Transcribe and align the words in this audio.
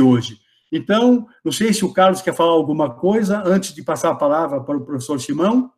hoje. 0.00 0.40
Então, 0.72 1.28
não 1.44 1.52
sei 1.52 1.72
se 1.72 1.84
o 1.84 1.92
Carlos 1.92 2.20
quer 2.20 2.34
falar 2.34 2.50
alguma 2.50 2.90
coisa 2.94 3.42
antes 3.46 3.72
de 3.72 3.82
passar 3.82 4.10
a 4.10 4.16
palavra 4.16 4.60
para 4.60 4.76
o 4.76 4.84
professor 4.84 5.20
Simão. 5.20 5.70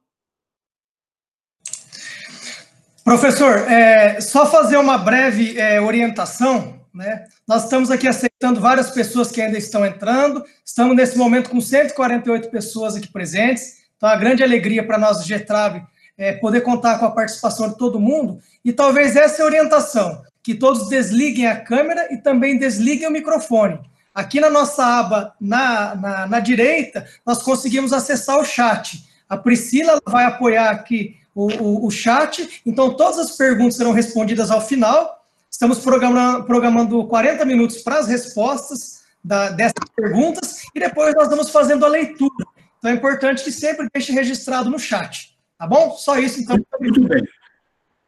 Professor, 3.04 3.70
é, 3.70 4.18
só 4.20 4.46
fazer 4.46 4.78
uma 4.78 4.96
breve 4.96 5.58
é, 5.58 5.80
orientação. 5.80 6.80
Né? 6.94 7.26
Nós 7.46 7.64
estamos 7.64 7.90
aqui 7.90 8.08
aceitando 8.08 8.58
várias 8.58 8.90
pessoas 8.90 9.30
que 9.30 9.42
ainda 9.42 9.58
estão 9.58 9.84
entrando. 9.84 10.42
Estamos 10.64 10.96
nesse 10.96 11.18
momento 11.18 11.50
com 11.50 11.60
148 11.60 12.48
pessoas 12.50 12.96
aqui 12.96 13.12
presentes. 13.12 13.82
Então, 13.96 14.08
é 14.08 14.12
uma 14.12 14.18
grande 14.18 14.42
alegria 14.42 14.84
para 14.84 14.96
nós 14.96 15.18
do 15.18 15.24
GETRAB 15.24 15.86
é, 16.16 16.32
poder 16.32 16.62
contar 16.62 16.98
com 16.98 17.04
a 17.04 17.10
participação 17.10 17.68
de 17.68 17.76
todo 17.76 18.00
mundo. 18.00 18.38
E 18.64 18.72
talvez 18.72 19.14
essa 19.14 19.42
é 19.42 19.44
a 19.44 19.46
orientação, 19.46 20.22
que 20.42 20.54
todos 20.54 20.88
desliguem 20.88 21.46
a 21.46 21.60
câmera 21.60 22.10
e 22.10 22.16
também 22.16 22.58
desliguem 22.58 23.08
o 23.08 23.12
microfone. 23.12 23.78
Aqui 24.16 24.40
na 24.40 24.48
nossa 24.48 24.82
aba, 24.82 25.34
na, 25.38 25.94
na, 25.94 26.26
na 26.26 26.40
direita, 26.40 27.06
nós 27.26 27.42
conseguimos 27.42 27.92
acessar 27.92 28.38
o 28.38 28.46
chat. 28.46 29.04
A 29.28 29.36
Priscila 29.36 30.00
vai 30.06 30.24
apoiar 30.24 30.70
aqui 30.70 31.16
o, 31.34 31.52
o, 31.52 31.86
o, 31.86 31.90
chat, 31.90 32.62
então 32.64 32.96
todas 32.96 33.18
as 33.18 33.36
perguntas 33.36 33.76
serão 33.76 33.92
respondidas 33.92 34.50
ao 34.50 34.62
final. 34.62 35.22
Estamos 35.50 35.80
programando, 35.80 36.44
programando 36.44 37.06
40 37.06 37.44
minutos 37.44 37.82
para 37.82 37.98
as 37.98 38.08
respostas 38.08 39.02
da, 39.22 39.50
dessas 39.50 39.86
perguntas 39.94 40.62
e 40.74 40.80
depois 40.80 41.14
nós 41.14 41.28
vamos 41.28 41.50
fazendo 41.50 41.84
a 41.84 41.88
leitura. 41.88 42.46
Então 42.78 42.90
é 42.90 42.94
importante 42.94 43.44
que 43.44 43.52
sempre 43.52 43.86
deixe 43.92 44.12
registrado 44.12 44.70
no 44.70 44.78
chat. 44.78 45.36
Tá 45.58 45.66
bom? 45.66 45.90
Só 45.90 46.18
isso, 46.18 46.40
então. 46.40 46.56
Muito 46.80 47.06
bem. 47.06 47.22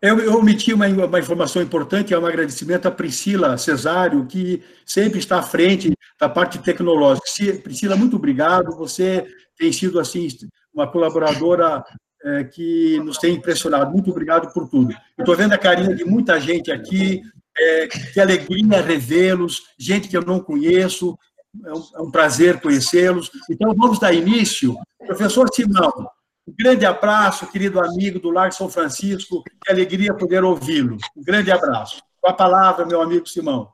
Eu, 0.00 0.20
eu 0.20 0.36
omiti 0.36 0.72
uma, 0.72 0.86
uma, 0.86 1.18
informação 1.18 1.60
importante, 1.60 2.14
é 2.14 2.18
um 2.18 2.26
agradecimento 2.26 2.86
à 2.86 2.90
Priscila 2.90 3.58
Cesário, 3.58 4.26
que 4.26 4.62
sempre 4.86 5.18
está 5.18 5.40
à 5.40 5.42
frente 5.42 5.92
da 6.20 6.28
parte 6.28 6.58
tecnológica. 6.58 7.26
Priscila, 7.62 7.96
muito 7.96 8.14
obrigado. 8.14 8.76
Você 8.76 9.26
tem 9.56 9.72
sido, 9.72 9.98
assim, 9.98 10.28
uma 10.72 10.86
colaboradora 10.86 11.84
é, 12.22 12.44
que 12.44 13.00
nos 13.00 13.18
tem 13.18 13.34
impressionado. 13.34 13.90
Muito 13.90 14.10
obrigado 14.10 14.52
por 14.52 14.68
tudo. 14.68 14.94
Estou 15.18 15.36
vendo 15.36 15.52
a 15.52 15.58
carinha 15.58 15.94
de 15.94 16.04
muita 16.04 16.38
gente 16.38 16.70
aqui, 16.70 17.20
é, 17.56 17.88
que 17.88 18.20
alegria 18.20 18.80
revê-los, 18.80 19.62
gente 19.76 20.06
que 20.06 20.16
eu 20.16 20.22
não 20.22 20.38
conheço, 20.38 21.18
é 21.64 21.72
um, 21.72 21.82
é 21.96 22.02
um 22.02 22.10
prazer 22.10 22.60
conhecê-los. 22.60 23.32
Então, 23.50 23.74
vamos 23.74 23.98
dar 23.98 24.12
início. 24.12 24.76
Professor 25.04 25.48
Simão, 25.52 26.08
um 26.48 26.54
grande 26.58 26.86
abraço, 26.86 27.46
querido 27.48 27.78
amigo 27.78 28.18
do 28.18 28.30
Largo 28.30 28.54
São 28.54 28.70
Francisco. 28.70 29.44
Que 29.62 29.70
alegria 29.70 30.14
poder 30.14 30.42
ouvi-lo. 30.42 30.96
Um 31.14 31.22
grande 31.22 31.52
abraço. 31.52 32.02
Com 32.20 32.30
a 32.30 32.32
palavra, 32.32 32.86
meu 32.86 33.02
amigo 33.02 33.28
Simão. 33.28 33.70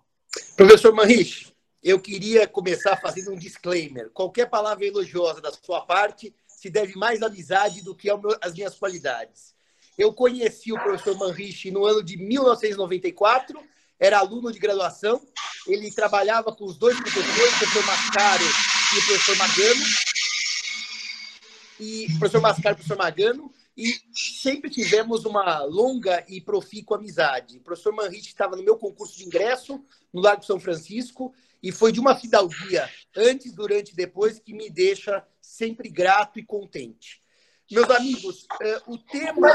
Professor 0.56 0.92
Manrich, 0.92 1.52
eu 1.82 2.00
queria 2.00 2.48
começar 2.48 2.96
fazendo 2.96 3.30
um 3.30 3.38
disclaimer. 3.38 4.10
Qualquer 4.10 4.46
palavra 4.50 4.84
elogiosa 4.84 5.40
da 5.40 5.52
sua 5.52 5.82
parte 5.82 6.34
se 6.48 6.68
deve 6.68 6.96
mais 6.96 7.22
à 7.22 7.26
amizade 7.26 7.80
do 7.82 7.94
que 7.94 8.08
às 8.40 8.52
minhas 8.52 8.74
qualidades. 8.74 9.54
Eu 9.96 10.12
conheci 10.12 10.72
o 10.72 10.80
professor 10.80 11.16
Manrich 11.16 11.70
no 11.70 11.86
ano 11.86 12.02
de 12.02 12.16
1994, 12.16 13.56
era 14.00 14.18
aluno 14.18 14.52
de 14.52 14.58
graduação, 14.58 15.20
ele 15.68 15.92
trabalhava 15.92 16.52
com 16.52 16.64
os 16.64 16.76
dois 16.76 16.98
professores, 16.98 17.54
o 17.54 17.58
professor 17.58 17.86
Mascaro 17.86 18.44
e 18.44 18.98
o 18.98 19.06
professor 19.06 19.36
Magano, 19.36 19.84
e 21.78 22.06
professor 22.18 22.40
Mascaro 22.40 22.76
professor 22.76 22.96
Magano, 22.96 23.52
e 23.76 23.92
sempre 24.14 24.70
tivemos 24.70 25.24
uma 25.24 25.62
longa 25.64 26.24
e 26.28 26.40
profícua 26.40 26.96
amizade. 26.96 27.58
O 27.58 27.60
professor 27.60 27.92
Manrich 27.92 28.28
estava 28.28 28.56
no 28.56 28.62
meu 28.62 28.76
concurso 28.76 29.16
de 29.16 29.24
ingresso 29.24 29.84
no 30.12 30.20
Largo 30.20 30.44
São 30.44 30.60
Francisco 30.60 31.34
e 31.62 31.72
foi 31.72 31.90
de 31.90 31.98
uma 31.98 32.14
fidalguia, 32.14 32.88
antes, 33.16 33.52
durante 33.52 33.92
e 33.92 33.96
depois, 33.96 34.38
que 34.38 34.52
me 34.52 34.70
deixa 34.70 35.26
sempre 35.40 35.88
grato 35.88 36.38
e 36.38 36.44
contente. 36.44 37.22
Meus 37.70 37.88
amigos, 37.90 38.44
uh, 38.44 38.92
o 38.92 38.98
tema. 38.98 39.48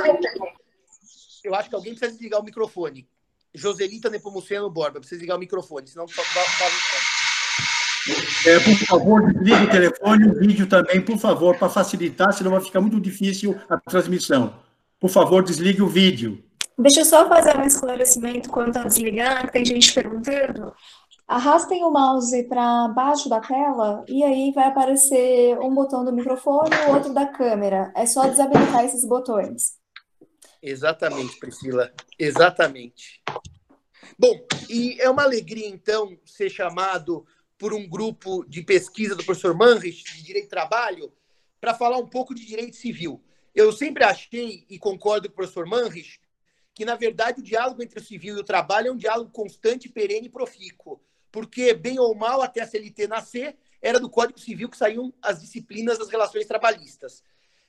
Eu 1.44 1.56
acho 1.56 1.70
que 1.70 1.76
alguém 1.76 1.94
precisa 1.94 2.12
desligar 2.12 2.42
o 2.42 2.44
microfone. 2.44 3.08
Joselita 3.54 4.10
Nepomuceno 4.10 4.70
Borba, 4.70 5.00
precisa 5.00 5.18
desligar 5.18 5.38
o 5.38 5.40
microfone, 5.40 5.88
senão 5.88 6.06
vai, 6.06 6.26
vai, 6.26 6.46
é, 8.46 8.60
por 8.60 8.76
favor, 8.88 9.34
desligue 9.34 9.64
o 9.64 9.70
telefone 9.70 10.26
e 10.26 10.30
o 10.30 10.40
vídeo 10.40 10.68
também, 10.68 11.02
por 11.02 11.18
favor, 11.18 11.58
para 11.58 11.70
facilitar, 11.70 12.32
senão 12.34 12.52
vai 12.52 12.62
ficar 12.62 12.82
muito 12.82 13.00
difícil 13.00 13.60
a 13.70 13.78
transmissão. 13.78 14.54
Por 15.00 15.10
favor, 15.10 15.44
desligue 15.44 15.82
o 15.82 15.88
vídeo. 15.88 16.44
Deixa 16.78 17.02
eu 17.02 17.06
só 17.06 17.28
fazer 17.28 17.58
um 17.58 17.64
esclarecimento 17.64 18.50
quanto 18.50 18.78
a 18.78 18.84
desligar, 18.84 19.52
tem 19.52 19.66
gente 19.66 19.94
perguntando. 19.94 20.74
Arrastem 21.28 21.84
o 21.84 21.92
mouse 21.92 22.44
para 22.44 22.88
baixo 22.88 23.30
da 23.30 23.40
tela 23.40 24.04
e 24.08 24.24
aí 24.24 24.52
vai 24.52 24.68
aparecer 24.68 25.60
um 25.60 25.74
botão 25.76 26.04
do 26.04 26.12
microfone 26.12 26.72
e 26.74 26.90
o 26.90 26.96
outro 26.96 27.14
da 27.14 27.28
câmera. 27.28 27.92
É 27.96 28.06
só 28.06 28.28
desabilitar 28.28 28.84
esses 28.86 29.06
botões. 29.06 29.74
Exatamente, 30.62 31.38
Priscila. 31.38 31.92
Exatamente. 32.18 33.22
Bom, 34.18 34.34
e 34.70 35.00
é 35.00 35.10
uma 35.10 35.24
alegria, 35.24 35.68
então, 35.68 36.18
ser 36.26 36.50
chamado 36.50 37.26
por 37.60 37.74
um 37.74 37.88
grupo 37.88 38.46
de 38.46 38.64
pesquisa 38.64 39.14
do 39.14 39.24
professor 39.24 39.54
Manrich, 39.54 40.06
de 40.16 40.24
Direito 40.24 40.46
do 40.46 40.50
Trabalho, 40.50 41.14
para 41.60 41.76
falar 41.76 41.98
um 41.98 42.08
pouco 42.08 42.34
de 42.34 42.46
direito 42.46 42.78
civil. 42.78 43.22
Eu 43.54 43.74
sempre 43.74 44.06
achei, 44.06 44.66
e 44.70 44.80
concordo 44.80 45.28
com 45.28 45.34
o 45.34 45.36
professor 45.36 45.68
Manrich, 45.68 46.22
que, 46.74 46.86
na 46.86 46.96
verdade, 46.96 47.42
o 47.42 47.44
diálogo 47.44 47.84
entre 47.84 48.00
o 48.00 48.04
civil 48.04 48.38
e 48.38 48.40
o 48.40 48.46
trabalho 48.46 48.88
é 48.88 48.92
um 48.94 48.98
diálogo 48.98 49.30
constante, 49.32 49.90
perene 49.90 50.28
e 50.28 50.32
profícuo. 50.32 51.02
Porque, 51.30 51.74
bem 51.74 52.00
ou 52.00 52.16
mal, 52.16 52.42
até 52.42 52.62
a 52.62 52.66
CLT 52.66 53.08
nascer, 53.08 53.58
era 53.82 54.00
do 54.00 54.10
Código 54.10 54.40
Civil 54.40 54.70
que 54.70 54.78
saíam 54.78 55.14
as 55.22 55.42
disciplinas 55.42 55.98
das 56.00 56.08
relações 56.08 56.46
trabalhistas. 56.46 57.22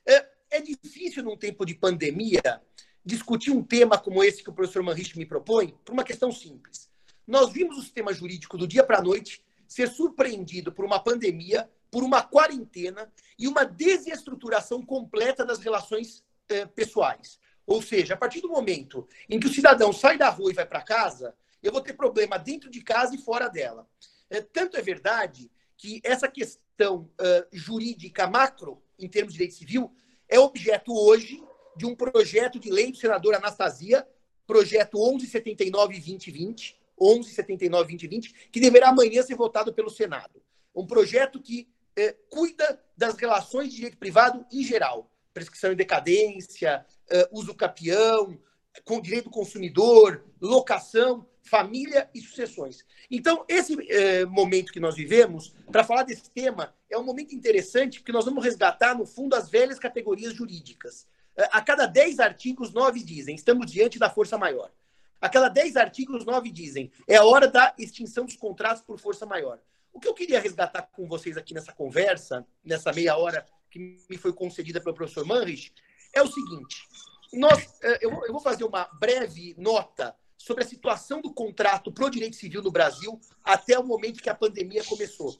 É, 0.06 0.24
é 0.52 0.60
difícil, 0.60 1.24
num 1.24 1.36
tempo 1.36 1.66
de 1.66 1.74
pandemia, 1.74 2.62
discutir 3.04 3.50
um 3.50 3.62
tema 3.62 3.98
como 3.98 4.22
esse 4.22 4.42
que 4.42 4.50
o 4.50 4.52
professor 4.52 4.84
Manrich 4.84 5.18
me 5.18 5.26
propõe, 5.26 5.76
por 5.84 5.92
uma 5.92 6.04
questão 6.04 6.30
simples. 6.30 6.88
Nós 7.26 7.52
vimos 7.52 7.76
o 7.76 7.82
sistema 7.82 8.12
jurídico 8.12 8.56
do 8.56 8.68
dia 8.68 8.84
para 8.84 8.98
a 8.98 9.02
noite 9.02 9.42
ser 9.70 9.88
surpreendido 9.88 10.72
por 10.72 10.84
uma 10.84 10.98
pandemia, 10.98 11.70
por 11.92 12.02
uma 12.02 12.24
quarentena 12.24 13.10
e 13.38 13.46
uma 13.46 13.64
desestruturação 13.64 14.82
completa 14.84 15.44
das 15.46 15.60
relações 15.60 16.24
eh, 16.48 16.66
pessoais. 16.66 17.38
Ou 17.64 17.80
seja, 17.80 18.14
a 18.14 18.16
partir 18.16 18.40
do 18.40 18.48
momento 18.48 19.06
em 19.28 19.38
que 19.38 19.46
o 19.46 19.52
cidadão 19.52 19.92
sai 19.92 20.18
da 20.18 20.28
rua 20.28 20.50
e 20.50 20.54
vai 20.54 20.66
para 20.66 20.82
casa, 20.82 21.36
eu 21.62 21.70
vou 21.70 21.80
ter 21.80 21.92
problema 21.92 22.36
dentro 22.36 22.68
de 22.68 22.82
casa 22.82 23.14
e 23.14 23.18
fora 23.18 23.46
dela. 23.46 23.88
É, 24.28 24.40
tanto 24.40 24.76
é 24.76 24.82
verdade 24.82 25.48
que 25.76 26.00
essa 26.02 26.26
questão 26.26 27.08
uh, 27.20 27.46
jurídica 27.52 28.26
macro, 28.26 28.82
em 28.98 29.08
termos 29.08 29.32
de 29.32 29.38
direito 29.38 29.56
civil, 29.56 29.94
é 30.28 30.38
objeto 30.40 30.92
hoje 30.92 31.40
de 31.76 31.86
um 31.86 31.94
projeto 31.94 32.58
de 32.58 32.72
lei 32.72 32.90
do 32.90 32.98
senador 32.98 33.36
Anastasia, 33.36 34.04
projeto 34.48 34.98
1179-2020, 34.98 36.74
1179-2020, 37.00 38.34
que 38.52 38.60
deverá 38.60 38.90
amanhã 38.90 39.22
ser 39.22 39.34
votado 39.34 39.72
pelo 39.72 39.90
Senado. 39.90 40.42
Um 40.74 40.86
projeto 40.86 41.40
que 41.40 41.68
eh, 41.96 42.14
cuida 42.28 42.80
das 42.96 43.16
relações 43.16 43.70
de 43.70 43.76
direito 43.76 43.98
privado 43.98 44.46
em 44.52 44.62
geral. 44.62 45.10
Prescrição 45.34 45.72
em 45.72 45.76
decadência, 45.76 46.84
eh, 47.10 47.28
uso 47.32 47.54
capião, 47.54 48.38
com 48.84 49.00
direito 49.00 49.24
do 49.24 49.30
consumidor, 49.30 50.24
locação, 50.40 51.26
família 51.42 52.08
e 52.14 52.20
sucessões. 52.20 52.84
Então, 53.10 53.44
esse 53.48 53.76
eh, 53.90 54.24
momento 54.24 54.72
que 54.72 54.78
nós 54.78 54.94
vivemos, 54.94 55.54
para 55.70 55.82
falar 55.82 56.04
desse 56.04 56.30
tema, 56.30 56.74
é 56.88 56.96
um 56.96 57.04
momento 57.04 57.34
interessante, 57.34 57.98
porque 57.98 58.12
nós 58.12 58.24
vamos 58.24 58.44
resgatar, 58.44 58.94
no 58.96 59.04
fundo, 59.06 59.34
as 59.34 59.48
velhas 59.48 59.78
categorias 59.78 60.34
jurídicas. 60.34 61.06
A 61.52 61.62
cada 61.62 61.86
10 61.86 62.20
artigos, 62.20 62.72
9 62.72 63.02
dizem, 63.02 63.34
estamos 63.34 63.70
diante 63.70 63.98
da 63.98 64.10
força 64.10 64.36
maior. 64.36 64.70
A 65.20 65.28
cada 65.28 65.48
10 65.48 65.76
artigos, 65.76 66.24
9 66.24 66.50
dizem 66.50 66.90
é 67.06 67.16
a 67.16 67.24
hora 67.24 67.46
da 67.46 67.74
extinção 67.78 68.24
dos 68.24 68.36
contratos 68.36 68.82
por 68.82 68.98
força 68.98 69.26
maior. 69.26 69.60
O 69.92 70.00
que 70.00 70.08
eu 70.08 70.14
queria 70.14 70.40
resgatar 70.40 70.82
com 70.82 71.06
vocês 71.06 71.36
aqui 71.36 71.52
nessa 71.52 71.72
conversa, 71.72 72.46
nessa 72.64 72.92
meia 72.92 73.16
hora 73.16 73.44
que 73.70 73.78
me 74.08 74.16
foi 74.16 74.32
concedida 74.32 74.80
pelo 74.80 74.94
professor 74.94 75.26
Manrich, 75.26 75.72
é 76.14 76.22
o 76.22 76.26
seguinte: 76.26 76.88
nós, 77.32 77.78
eh, 77.82 77.98
eu 78.02 78.32
vou 78.32 78.40
fazer 78.40 78.64
uma 78.64 78.84
breve 78.98 79.54
nota 79.58 80.16
sobre 80.38 80.64
a 80.64 80.66
situação 80.66 81.20
do 81.20 81.34
contrato 81.34 81.92
pro 81.92 82.08
direito 82.08 82.36
civil 82.36 82.62
no 82.62 82.70
Brasil 82.70 83.20
até 83.44 83.78
o 83.78 83.84
momento 83.84 84.22
que 84.22 84.30
a 84.30 84.34
pandemia 84.34 84.82
começou. 84.84 85.36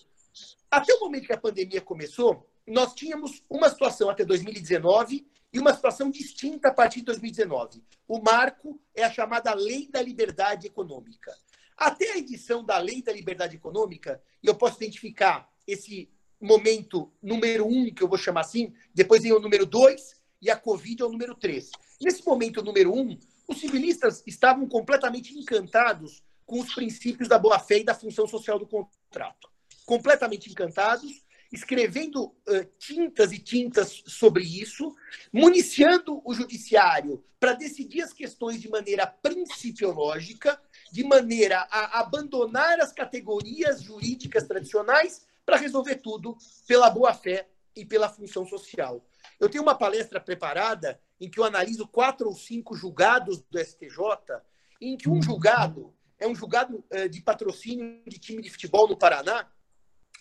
Até 0.70 0.94
o 0.94 1.00
momento 1.00 1.26
que 1.26 1.32
a 1.32 1.40
pandemia 1.40 1.80
começou, 1.80 2.46
nós 2.66 2.94
tínhamos 2.94 3.42
uma 3.48 3.70
situação 3.70 4.10
até 4.10 4.24
2019 4.24 5.26
e 5.52 5.58
uma 5.58 5.74
situação 5.74 6.10
distinta 6.10 6.68
a 6.68 6.72
partir 6.72 7.00
de 7.00 7.06
2019. 7.06 7.82
O 8.06 8.20
marco 8.20 8.80
é 8.94 9.02
a 9.02 9.10
chamada 9.10 9.52
Lei 9.54 9.88
da 9.88 10.00
Liberdade 10.00 10.66
Econômica. 10.66 11.36
Até 11.76 12.12
a 12.12 12.18
edição 12.18 12.64
da 12.64 12.78
Lei 12.78 13.02
da 13.02 13.12
Liberdade 13.12 13.56
Econômica, 13.56 14.22
e 14.42 14.46
eu 14.46 14.54
posso 14.54 14.76
identificar 14.76 15.50
esse 15.66 16.10
momento 16.40 17.12
número 17.22 17.66
um, 17.66 17.92
que 17.92 18.02
eu 18.02 18.08
vou 18.08 18.18
chamar 18.18 18.40
assim, 18.40 18.72
depois 18.94 19.22
vem 19.22 19.32
o 19.32 19.40
número 19.40 19.66
dois, 19.66 20.14
e 20.40 20.50
a 20.50 20.56
Covid 20.56 21.02
é 21.02 21.04
o 21.04 21.10
número 21.10 21.34
três. 21.34 21.70
Nesse 22.00 22.24
momento 22.24 22.62
número 22.62 22.94
um, 22.94 23.18
os 23.46 23.60
civilistas 23.60 24.22
estavam 24.26 24.66
completamente 24.66 25.36
encantados 25.36 26.22
com 26.46 26.60
os 26.60 26.74
princípios 26.74 27.28
da 27.28 27.38
boa-fé 27.38 27.78
e 27.78 27.84
da 27.84 27.94
função 27.94 28.26
social 28.26 28.58
do 28.58 28.66
contrato. 28.66 29.50
completamente 29.86 30.48
encantados, 30.48 31.24
escrevendo 31.52 32.24
uh, 32.24 32.64
tintas 32.78 33.32
e 33.32 33.38
tintas 33.38 34.02
sobre 34.06 34.44
isso, 34.44 34.94
municiando 35.32 36.22
o 36.24 36.32
judiciário 36.32 37.24
para 37.40 37.54
decidir 37.54 38.02
as 38.02 38.12
questões 38.12 38.60
de 38.60 38.68
maneira 38.68 39.06
principiológica, 39.06 40.60
de 40.92 41.02
maneira 41.02 41.66
a 41.70 42.00
abandonar 42.00 42.80
as 42.80 42.92
categorias 42.92 43.82
jurídicas 43.82 44.46
tradicionais 44.46 45.26
para 45.44 45.56
resolver 45.56 45.96
tudo 45.96 46.36
pela 46.66 46.90
boa-fé 46.90 47.48
e 47.74 47.84
pela 47.84 48.08
função 48.08 48.46
social. 48.46 49.04
Eu 49.38 49.48
tenho 49.48 49.62
uma 49.62 49.74
palestra 49.74 50.20
preparada 50.20 51.00
em 51.20 51.30
que 51.30 51.40
eu 51.40 51.44
analiso 51.44 51.88
quatro 51.88 52.28
ou 52.28 52.34
cinco 52.34 52.74
julgados 52.74 53.42
do 53.50 53.58
STJ, 53.58 53.98
em 54.80 54.96
que 54.96 55.08
um 55.08 55.22
julgado 55.22 55.94
é 56.18 56.28
um 56.28 56.34
julgado 56.34 56.84
de 57.10 57.22
patrocínio 57.22 58.02
de 58.06 58.18
time 58.18 58.42
de 58.42 58.50
futebol 58.50 58.86
no 58.86 58.96
Paraná. 58.96 59.48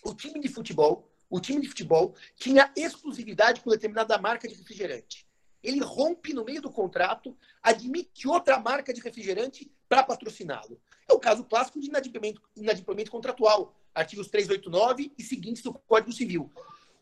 O 0.02 0.14
time 0.14 0.40
de 0.40 0.48
futebol 0.48 1.09
o 1.30 1.40
time 1.40 1.60
de 1.60 1.68
futebol 1.68 2.14
tinha 2.36 2.70
exclusividade 2.76 3.60
com 3.60 3.70
determinada 3.70 4.18
marca 4.18 4.48
de 4.48 4.54
refrigerante. 4.54 5.26
Ele 5.62 5.80
rompe 5.80 6.32
no 6.32 6.44
meio 6.44 6.60
do 6.60 6.70
contrato, 6.70 7.36
admite 7.62 8.26
outra 8.26 8.58
marca 8.58 8.92
de 8.92 9.00
refrigerante 9.00 9.70
para 9.88 10.02
patrociná-lo. 10.02 10.80
É 11.08 11.12
o 11.12 11.20
caso 11.20 11.44
clássico 11.44 11.80
de 11.80 11.86
inadimplemento, 11.86 12.42
inadimplemento 12.56 13.10
contratual, 13.10 13.74
artigos 13.94 14.28
389 14.28 15.12
e 15.16 15.22
seguintes 15.22 15.62
do 15.62 15.72
Código 15.72 16.12
Civil. 16.12 16.50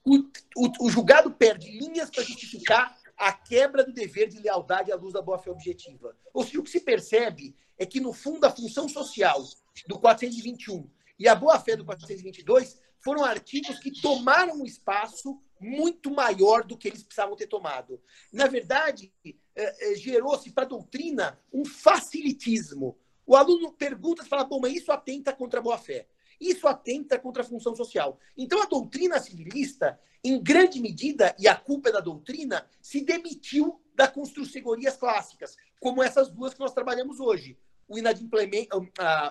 O, 0.05 0.17
o, 0.57 0.87
o 0.87 0.91
julgado 0.91 1.31
perde 1.31 1.71
linhas 1.71 2.11
para 2.11 2.25
justificar 2.25 2.99
a 3.17 3.33
quebra 3.33 3.85
do 3.85 3.93
dever 3.93 4.29
de 4.29 4.41
lealdade 4.41 4.93
à 4.93 4.97
luz 4.97 5.13
da 5.13 5.23
boa-fé 5.23 5.51
objetiva. 5.51 6.17
Ou 6.33 6.45
seja, 6.45 6.61
o 6.61 6.63
que 6.63 6.71
se 6.71 6.81
percebe 6.81 7.55
é 7.77 7.85
que, 7.85 8.01
no 8.01 8.13
fundo, 8.13 8.45
a 8.45 8.51
função 8.51 8.89
social 8.89 9.43
do 9.87 9.99
421 9.99 10.89
e 11.19 11.29
a 11.29 11.35
boa-fé 11.35 11.77
do 11.77 11.85
422 11.85 12.81
foram 13.01 13.25
artigos 13.25 13.79
que 13.79 14.01
tomaram 14.01 14.61
um 14.61 14.65
espaço 14.65 15.41
muito 15.61 16.11
maior 16.11 16.65
do 16.65 16.77
que 16.77 16.89
eles 16.89 17.03
precisavam 17.03 17.37
ter 17.37 17.47
tomado. 17.47 18.01
Na 18.33 18.47
verdade, 18.47 19.13
é, 19.55 19.93
é, 19.93 19.95
gerou-se 19.97 20.51
para 20.53 20.65
a 20.65 20.69
doutrina 20.69 21.39
um 21.53 21.65
facilitismo. 21.65 22.97
O 23.27 23.37
aluno 23.37 23.73
pergunta 23.73 24.23
e 24.25 24.29
fala: 24.29 24.45
bom, 24.45 24.61
mas 24.61 24.75
isso 24.75 24.93
atenta 24.93 25.33
contra 25.33 25.61
a 25.61 25.63
boa-fé. 25.63 26.07
Isso 26.41 26.69
atenta 26.69 27.19
contra 27.19 27.43
a 27.43 27.47
função 27.47 27.75
social. 27.75 28.19
Então, 28.37 28.63
a 28.63 28.67
doutrina 28.67 29.19
civilista, 29.19 29.99
em 30.23 30.41
grande 30.41 30.81
medida, 30.81 31.35
e 31.39 31.49
a 31.49 31.57
culpa 31.57 31.89
é 31.89 31.93
da 31.93 32.01
doutrina, 32.01 32.69
se 32.81 33.01
demitiu 33.01 33.81
da 33.95 34.07
construções 34.07 34.97
clássicas, 34.97 35.57
como 35.81 36.03
essas 36.03 36.29
duas 36.31 36.55
que 36.55 36.61
nós 36.61 36.73
trabalhamos 36.73 37.19
hoje. 37.19 37.59
O, 37.89 37.99
inadimplemento, 37.99 38.87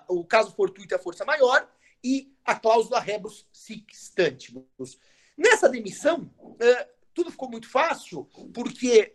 o 0.10 0.26
caso 0.26 0.52
fortuito 0.52 0.94
e 0.94 0.96
a 0.96 1.00
força 1.00 1.24
maior, 1.24 1.70
e 2.04 2.34
a 2.46 2.56
cláusula 2.56 3.00
rebus 3.00 3.48
sic 3.52 3.92
stantibus. 3.94 5.00
Nessa 5.38 5.70
demissão, 5.70 6.32
tudo 7.14 7.32
ficou 7.32 7.50
muito 7.50 7.70
fácil, 7.70 8.30
porque 8.54 9.12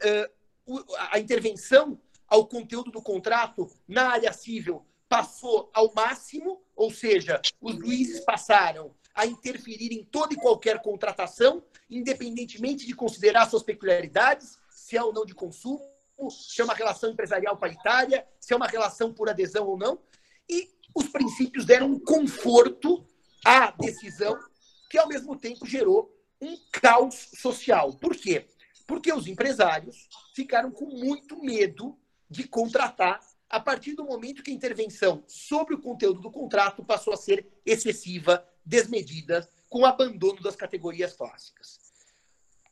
a 1.11 1.19
intervenção 1.19 2.01
ao 2.27 2.47
conteúdo 2.47 2.91
do 2.91 3.03
contrato 3.03 3.71
na 3.87 4.09
área 4.09 4.33
civil 4.33 4.87
passou 5.09 5.71
ao 5.75 5.93
máximo, 5.93 6.63
ou 6.75 6.91
seja, 6.91 7.41
os 7.61 7.77
juízes 7.77 8.25
passaram 8.25 8.95
a 9.15 9.27
interferir 9.27 9.93
em 9.93 10.05
toda 10.05 10.33
e 10.33 10.39
qualquer 10.39 10.81
contratação, 10.81 11.63
independentemente 11.91 12.87
de 12.87 12.95
considerar 12.95 13.51
suas 13.51 13.63
peculiaridades, 13.63 14.57
se 14.71 14.97
é 14.97 15.03
ou 15.03 15.13
não 15.13 15.27
de 15.27 15.35
consumo, 15.35 15.83
se 16.31 16.61
é 16.63 16.65
uma 16.65 16.73
relação 16.73 17.11
empresarial 17.11 17.57
paritária, 17.59 18.27
se 18.41 18.55
é 18.55 18.57
uma 18.57 18.67
relação 18.67 19.13
por 19.13 19.29
adesão 19.29 19.67
ou 19.67 19.77
não. 19.77 20.01
E 20.49 20.71
os 20.95 21.09
princípios 21.09 21.65
deram 21.65 21.93
um 21.93 21.99
conforto 21.99 23.07
à 23.45 23.71
decisão, 23.71 24.39
que 24.91 24.99
ao 24.99 25.09
mesmo 25.09 25.37
tempo 25.37 25.67
gerou 25.67 26.15
um 26.41 26.57
caos 26.73 27.31
social. 27.35 27.93
Por 27.95 28.17
quê? 28.17 28.47
Porque 28.87 29.13
os 29.13 29.27
empresários 29.27 30.09
ficaram 30.35 30.71
com 30.71 30.87
muito 30.87 31.43
medo 31.43 31.99
de 32.29 32.49
contratar 32.49 33.21
a 33.49 33.61
partir 33.61 33.95
do 33.95 34.05
momento 34.05 34.43
que 34.43 34.51
a 34.51 34.55
intervenção 34.55 35.23
sobre 35.29 35.75
o 35.75 35.81
conteúdo 35.81 36.21
do 36.21 36.31
contrato 36.31 36.83
passou 36.83 37.13
a 37.13 37.17
ser 37.17 37.47
excessiva, 37.65 38.47
desmedida, 38.65 39.49
com 39.69 39.85
abandono 39.85 40.41
das 40.43 40.57
categorias 40.57 41.13
clássicas. 41.13 41.79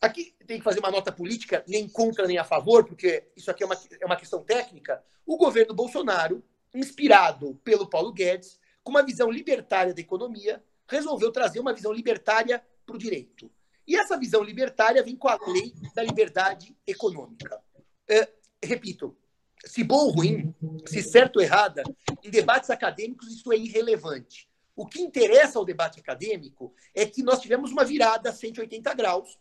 Aqui 0.01 0.35
tem 0.47 0.59
que 0.59 0.65
fazer 0.65 0.81
uma 0.81 0.91
nota 0.91 1.13
política, 1.13 1.63
nem 1.69 1.87
contra 1.87 2.27
nem 2.27 2.39
a 2.39 2.45
favor, 2.45 2.87
porque 2.87 3.31
isso 3.37 3.51
aqui 3.51 3.63
é 3.63 3.67
uma, 3.67 3.79
é 4.01 4.07
uma 4.07 4.17
questão 4.17 4.43
técnica. 4.43 5.05
O 5.27 5.37
governo 5.37 5.75
Bolsonaro 5.75 6.43
inspirado 6.75 7.55
pelo 7.65 7.89
Paulo 7.89 8.13
Guedes, 8.13 8.59
com 8.83 8.91
uma 8.91 9.03
visão 9.03 9.31
libertária 9.31 9.95
da 9.95 10.01
economia, 10.01 10.63
resolveu 10.89 11.31
trazer 11.31 11.61
uma 11.61 11.73
visão 11.73 11.93
libertária 11.93 12.65
para 12.85 12.97
o 12.97 12.99
direito. 12.99 13.51
E 13.87 13.97
essa 13.97 14.19
visão 14.19 14.43
libertária 14.43 15.03
vem 15.03 15.17
com 15.17 15.29
a 15.29 15.39
lei 15.47 15.73
da 15.95 16.03
liberdade 16.03 16.77
econômica. 16.87 17.61
É, 18.09 18.29
repito, 18.63 19.17
se 19.65 19.85
bom 19.85 20.07
ou 20.07 20.11
ruim, 20.11 20.55
se 20.87 21.03
certo 21.03 21.37
ou 21.37 21.43
errada, 21.43 21.83
em 22.23 22.31
debates 22.31 22.71
acadêmicos 22.71 23.29
isso 23.29 23.53
é 23.53 23.57
irrelevante. 23.57 24.49
O 24.75 24.87
que 24.87 25.01
interessa 25.01 25.59
ao 25.59 25.65
debate 25.65 26.01
acadêmico 26.01 26.75
é 26.95 27.05
que 27.05 27.23
nós 27.23 27.41
tivemos 27.41 27.71
uma 27.71 27.85
virada 27.85 28.33
180 28.33 28.95
graus 28.95 29.39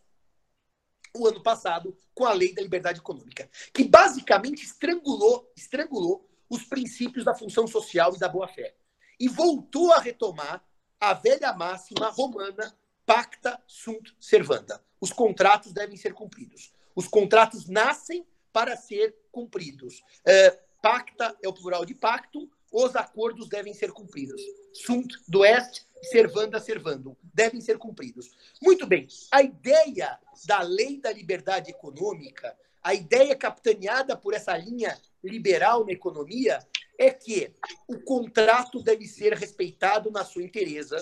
o 1.15 1.27
ano 1.27 1.41
passado 1.41 1.97
com 2.13 2.25
a 2.25 2.33
lei 2.33 2.53
da 2.53 2.61
liberdade 2.61 2.99
econômica, 2.99 3.49
que 3.73 3.83
basicamente 3.83 4.63
estrangulou, 4.63 5.51
estrangulou 5.55 6.28
os 6.49 6.63
princípios 6.63 7.23
da 7.23 7.35
função 7.35 7.67
social 7.67 8.15
e 8.15 8.19
da 8.19 8.27
boa-fé. 8.27 8.75
E 9.19 9.27
voltou 9.27 9.91
a 9.93 9.99
retomar 9.99 10.63
a 10.99 11.13
velha 11.13 11.53
máxima 11.53 12.09
romana 12.09 12.75
pacta 13.05 13.61
sunt 13.65 14.13
servanda. 14.19 14.83
Os 14.99 15.11
contratos 15.11 15.71
devem 15.71 15.97
ser 15.97 16.13
cumpridos. 16.13 16.73
Os 16.95 17.07
contratos 17.07 17.67
nascem 17.67 18.25
para 18.51 18.75
ser 18.75 19.15
cumpridos. 19.31 20.03
É, 20.25 20.51
pacta 20.81 21.35
é 21.41 21.47
o 21.47 21.53
plural 21.53 21.85
de 21.85 21.95
pacto, 21.95 22.49
os 22.71 22.95
acordos 22.95 23.47
devem 23.47 23.73
ser 23.73 23.91
cumpridos. 23.91 24.41
Sunt 24.73 25.15
do 25.27 25.43
est, 25.43 25.87
servanda 26.03 26.59
servandum, 26.59 27.15
devem 27.33 27.61
ser 27.61 27.77
cumpridos. 27.77 28.29
Muito 28.61 28.85
bem, 28.85 29.07
a 29.31 29.41
ideia 29.41 30.19
da 30.45 30.61
lei 30.61 30.99
da 30.99 31.11
liberdade 31.11 31.71
econômica, 31.71 32.55
a 32.81 32.93
ideia 32.93 33.35
capitaneada 33.35 34.15
por 34.15 34.33
essa 34.33 34.55
linha 34.55 34.99
liberal 35.23 35.85
na 35.85 35.91
economia 35.91 36.59
é 36.97 37.11
que 37.11 37.53
o 37.87 37.99
contrato 37.99 38.81
deve 38.83 39.05
ser 39.07 39.33
respeitado 39.33 40.11
na 40.11 40.25
sua 40.25 40.43
inteireza 40.43 40.99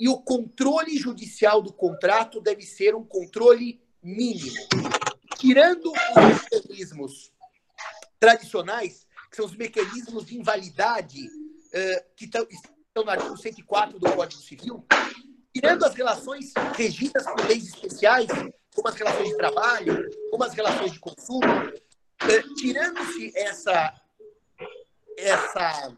e 0.00 0.08
o 0.08 0.18
controle 0.18 0.96
judicial 0.96 1.62
do 1.62 1.72
contrato 1.72 2.40
deve 2.40 2.62
ser 2.62 2.94
um 2.94 3.04
controle 3.04 3.80
mínimo. 4.02 4.56
Tirando 5.38 5.92
os 5.92 6.50
mecanismos 6.50 7.32
tradicionais, 8.18 9.06
que 9.30 9.36
são 9.36 9.44
os 9.44 9.56
mecanismos 9.56 10.26
de 10.26 10.36
invalidade 10.36 11.26
uh, 11.26 12.04
que 12.16 12.24
estão 12.24 13.04
no 13.04 13.10
artigo 13.10 13.36
104 13.36 13.98
do 13.98 14.12
Código 14.12 14.40
Civil, 14.40 14.84
tirando 15.52 15.84
as 15.84 15.94
relações 15.94 16.52
regidas 16.74 17.24
por 17.24 17.46
leis 17.46 17.68
especiais, 17.68 18.26
como 18.74 18.88
as 18.88 18.94
relações 18.94 19.28
de 19.28 19.36
trabalho, 19.36 20.10
como 20.30 20.42
as 20.42 20.54
relações 20.54 20.92
de 20.92 20.98
consumo, 20.98 21.42
tirando-se 22.56 23.32
essa, 23.36 24.00
essa, 25.16 25.96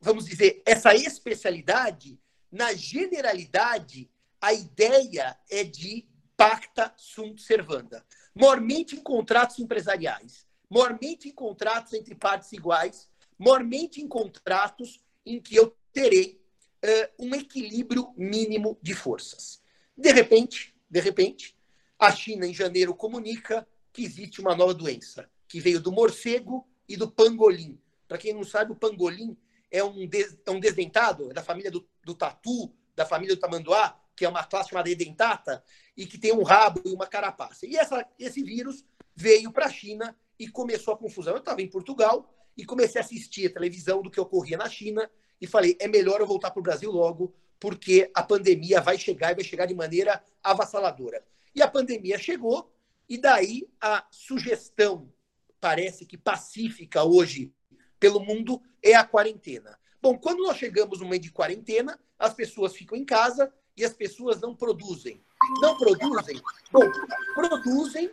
vamos 0.00 0.26
dizer, 0.26 0.62
essa 0.66 0.94
especialidade, 0.94 2.18
na 2.50 2.72
generalidade, 2.72 4.10
a 4.40 4.52
ideia 4.52 5.38
é 5.50 5.64
de 5.64 6.06
pacta 6.36 6.92
sunt 6.96 7.40
servanda. 7.40 8.04
Mormente 8.34 8.96
em 8.96 9.00
contratos 9.00 9.58
empresariais, 9.58 10.46
mormente 10.68 11.28
em 11.28 11.32
contratos 11.32 11.92
entre 11.92 12.14
partes 12.14 12.52
iguais, 12.52 13.08
mormente 13.38 14.00
em 14.00 14.08
contratos 14.08 15.00
em 15.24 15.40
que 15.40 15.56
eu 15.56 15.76
terei 15.92 16.44
uh, 16.84 17.26
um 17.26 17.34
equilíbrio 17.34 18.12
mínimo 18.16 18.78
de 18.82 18.94
forças. 18.94 19.62
De 19.96 20.12
repente, 20.12 20.74
de 20.90 21.00
repente, 21.00 21.56
a 21.98 22.10
China 22.12 22.46
em 22.46 22.52
janeiro 22.52 22.94
comunica 22.94 23.66
que 23.94 24.04
existe 24.04 24.40
uma 24.40 24.56
nova 24.56 24.74
doença, 24.74 25.30
que 25.46 25.60
veio 25.60 25.80
do 25.80 25.92
morcego 25.92 26.68
e 26.88 26.96
do 26.96 27.08
pangolim. 27.08 27.80
Para 28.08 28.18
quem 28.18 28.34
não 28.34 28.42
sabe, 28.42 28.72
o 28.72 28.76
pangolim 28.76 29.36
é 29.70 29.82
um, 29.82 30.06
des, 30.06 30.36
é 30.44 30.50
um 30.50 30.58
desdentado, 30.58 31.30
é 31.30 31.32
da 31.32 31.42
família 31.42 31.70
do, 31.70 31.88
do 32.04 32.14
tatu, 32.14 32.74
da 32.94 33.06
família 33.06 33.36
do 33.36 33.40
tamanduá, 33.40 33.98
que 34.16 34.24
é 34.24 34.28
uma 34.28 34.44
classe 34.44 34.70
chamada 34.70 34.90
edentata, 34.90 35.64
e 35.96 36.06
que 36.06 36.18
tem 36.18 36.32
um 36.32 36.42
rabo 36.42 36.82
e 36.84 36.92
uma 36.92 37.06
carapaça. 37.06 37.66
E 37.66 37.76
essa, 37.76 38.04
esse 38.18 38.42
vírus 38.42 38.84
veio 39.14 39.52
para 39.52 39.66
a 39.66 39.70
China 39.70 40.16
e 40.38 40.48
começou 40.48 40.92
a 40.92 40.98
confusão. 40.98 41.34
Eu 41.34 41.38
estava 41.38 41.62
em 41.62 41.68
Portugal 41.68 42.28
e 42.56 42.64
comecei 42.64 43.00
a 43.00 43.04
assistir 43.04 43.46
a 43.46 43.52
televisão 43.52 44.02
do 44.02 44.10
que 44.10 44.20
ocorria 44.20 44.56
na 44.56 44.68
China 44.68 45.08
e 45.40 45.46
falei, 45.46 45.76
é 45.80 45.86
melhor 45.86 46.20
eu 46.20 46.26
voltar 46.26 46.50
para 46.50 46.60
o 46.60 46.62
Brasil 46.62 46.90
logo, 46.90 47.32
porque 47.60 48.10
a 48.12 48.24
pandemia 48.24 48.80
vai 48.80 48.98
chegar 48.98 49.30
e 49.30 49.36
vai 49.36 49.44
chegar 49.44 49.66
de 49.66 49.74
maneira 49.74 50.22
avassaladora. 50.42 51.24
E 51.54 51.62
a 51.62 51.68
pandemia 51.68 52.18
chegou, 52.18 52.72
e 53.08 53.18
daí 53.18 53.68
a 53.80 54.06
sugestão, 54.10 55.12
parece 55.60 56.06
que 56.06 56.16
pacífica 56.16 57.04
hoje 57.04 57.52
pelo 57.98 58.20
mundo, 58.20 58.60
é 58.82 58.94
a 58.94 59.04
quarentena. 59.04 59.78
Bom, 60.02 60.18
quando 60.18 60.42
nós 60.42 60.58
chegamos 60.58 61.00
no 61.00 61.08
meio 61.08 61.22
de 61.22 61.32
quarentena, 61.32 61.98
as 62.18 62.34
pessoas 62.34 62.76
ficam 62.76 62.98
em 62.98 63.04
casa 63.04 63.50
e 63.74 63.82
as 63.84 63.94
pessoas 63.94 64.40
não 64.40 64.54
produzem. 64.54 65.24
Não 65.62 65.76
produzem? 65.78 66.40
Bom, 66.70 66.90
produzem 67.34 68.10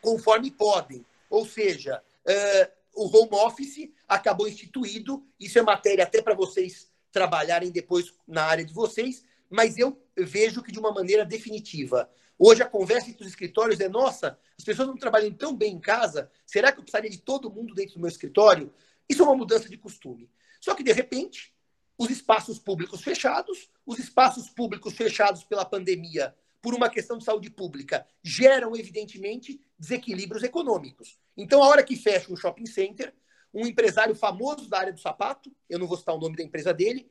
conforme 0.00 0.50
podem. 0.50 1.06
Ou 1.28 1.46
seja, 1.46 2.02
uh, 2.26 2.72
o 2.94 3.06
home 3.16 3.34
office 3.34 3.88
acabou 4.08 4.48
instituído, 4.48 5.24
isso 5.38 5.58
é 5.58 5.62
matéria 5.62 6.04
até 6.04 6.20
para 6.20 6.34
vocês 6.34 6.90
trabalharem 7.12 7.70
depois 7.70 8.12
na 8.26 8.44
área 8.44 8.64
de 8.64 8.72
vocês, 8.72 9.24
mas 9.50 9.76
eu 9.76 10.00
vejo 10.16 10.62
que 10.62 10.70
de 10.70 10.78
uma 10.78 10.92
maneira 10.92 11.24
definitiva. 11.24 12.08
Hoje 12.38 12.62
a 12.62 12.66
conversa 12.66 13.10
entre 13.10 13.22
os 13.22 13.28
escritórios 13.28 13.80
é: 13.80 13.88
nossa, 13.88 14.38
as 14.56 14.64
pessoas 14.64 14.88
não 14.88 14.96
trabalham 14.96 15.32
tão 15.32 15.54
bem 15.54 15.74
em 15.74 15.80
casa, 15.80 16.30
será 16.46 16.70
que 16.70 16.78
eu 16.78 16.82
precisaria 16.82 17.10
de 17.10 17.18
todo 17.18 17.50
mundo 17.50 17.74
dentro 17.74 17.94
do 17.94 18.00
meu 18.00 18.08
escritório? 18.08 18.72
Isso 19.08 19.22
é 19.22 19.24
uma 19.24 19.36
mudança 19.36 19.68
de 19.68 19.76
costume. 19.76 20.30
Só 20.60 20.74
que, 20.74 20.84
de 20.84 20.92
repente, 20.92 21.52
os 21.98 22.08
espaços 22.10 22.58
públicos 22.58 23.02
fechados, 23.02 23.68
os 23.84 23.98
espaços 23.98 24.48
públicos 24.48 24.94
fechados 24.94 25.42
pela 25.42 25.64
pandemia 25.64 26.34
por 26.62 26.74
uma 26.74 26.88
questão 26.88 27.18
de 27.18 27.24
saúde 27.24 27.50
pública, 27.50 28.06
geram, 28.22 28.76
evidentemente, 28.76 29.60
desequilíbrios 29.78 30.42
econômicos. 30.42 31.18
Então, 31.36 31.62
a 31.62 31.66
hora 31.66 31.82
que 31.82 31.96
fecha 31.96 32.32
um 32.32 32.36
shopping 32.36 32.66
center, 32.66 33.14
um 33.52 33.66
empresário 33.66 34.14
famoso 34.14 34.68
da 34.68 34.78
área 34.78 34.92
do 34.92 35.00
sapato, 35.00 35.50
eu 35.68 35.78
não 35.78 35.86
vou 35.86 35.96
citar 35.96 36.14
o 36.14 36.20
nome 36.20 36.36
da 36.36 36.42
empresa 36.42 36.72
dele, 36.72 37.10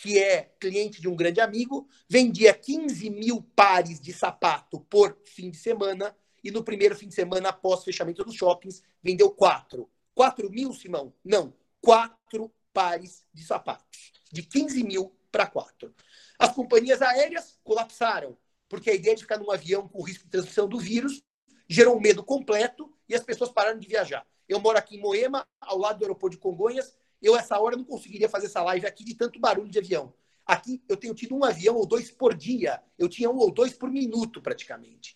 que 0.00 0.18
é 0.18 0.54
cliente 0.60 1.00
de 1.00 1.08
um 1.08 1.16
grande 1.16 1.40
amigo, 1.40 1.88
vendia 2.08 2.54
15 2.54 3.10
mil 3.10 3.42
pares 3.54 4.00
de 4.00 4.12
sapato 4.12 4.80
por 4.82 5.18
fim 5.24 5.50
de 5.50 5.56
semana, 5.56 6.16
e 6.42 6.50
no 6.50 6.62
primeiro 6.62 6.94
fim 6.94 7.08
de 7.08 7.14
semana, 7.14 7.48
após 7.48 7.84
fechamento 7.84 8.24
dos 8.24 8.34
shoppings, 8.34 8.82
vendeu 9.02 9.30
quatro. 9.30 9.90
4 10.14 10.50
mil, 10.50 10.72
Simão? 10.72 11.12
Não, 11.24 11.52
quatro 11.80 12.52
pares 12.72 13.24
de 13.34 13.44
sapatos. 13.44 14.12
De 14.30 14.42
15 14.42 14.82
mil 14.84 15.14
para 15.32 15.46
quatro. 15.46 15.94
As 16.38 16.52
companhias 16.52 17.02
aéreas 17.02 17.58
colapsaram 17.64 18.36
porque 18.68 18.90
a 18.90 18.94
ideia 18.94 19.16
de 19.16 19.22
ficar 19.22 19.38
num 19.38 19.50
avião 19.50 19.88
com 19.88 20.02
risco 20.02 20.24
de 20.24 20.30
transmissão 20.30 20.68
do 20.68 20.78
vírus 20.78 21.22
gerou 21.68 21.96
um 21.96 22.00
medo 22.00 22.22
completo 22.22 22.92
e 23.08 23.14
as 23.14 23.24
pessoas 23.24 23.50
pararam 23.50 23.78
de 23.78 23.88
viajar. 23.88 24.26
Eu 24.48 24.60
moro 24.60 24.78
aqui 24.78 24.96
em 24.96 25.00
Moema, 25.00 25.46
ao 25.60 25.78
lado 25.78 25.98
do 25.98 26.04
aeroporto 26.04 26.36
de 26.36 26.40
Congonhas. 26.40 26.96
Eu, 27.20 27.36
essa 27.36 27.58
hora, 27.58 27.76
não 27.76 27.84
conseguiria 27.84 28.28
fazer 28.28 28.46
essa 28.46 28.62
live 28.62 28.86
aqui 28.86 29.04
de 29.04 29.14
tanto 29.14 29.40
barulho 29.40 29.70
de 29.70 29.78
avião. 29.78 30.12
Aqui, 30.46 30.82
eu 30.88 30.96
tenho 30.96 31.14
tido 31.14 31.34
um 31.36 31.44
avião 31.44 31.76
ou 31.76 31.86
dois 31.86 32.10
por 32.10 32.34
dia. 32.34 32.82
Eu 32.98 33.08
tinha 33.08 33.30
um 33.30 33.36
ou 33.36 33.50
dois 33.50 33.72
por 33.72 33.90
minuto, 33.90 34.40
praticamente. 34.40 35.14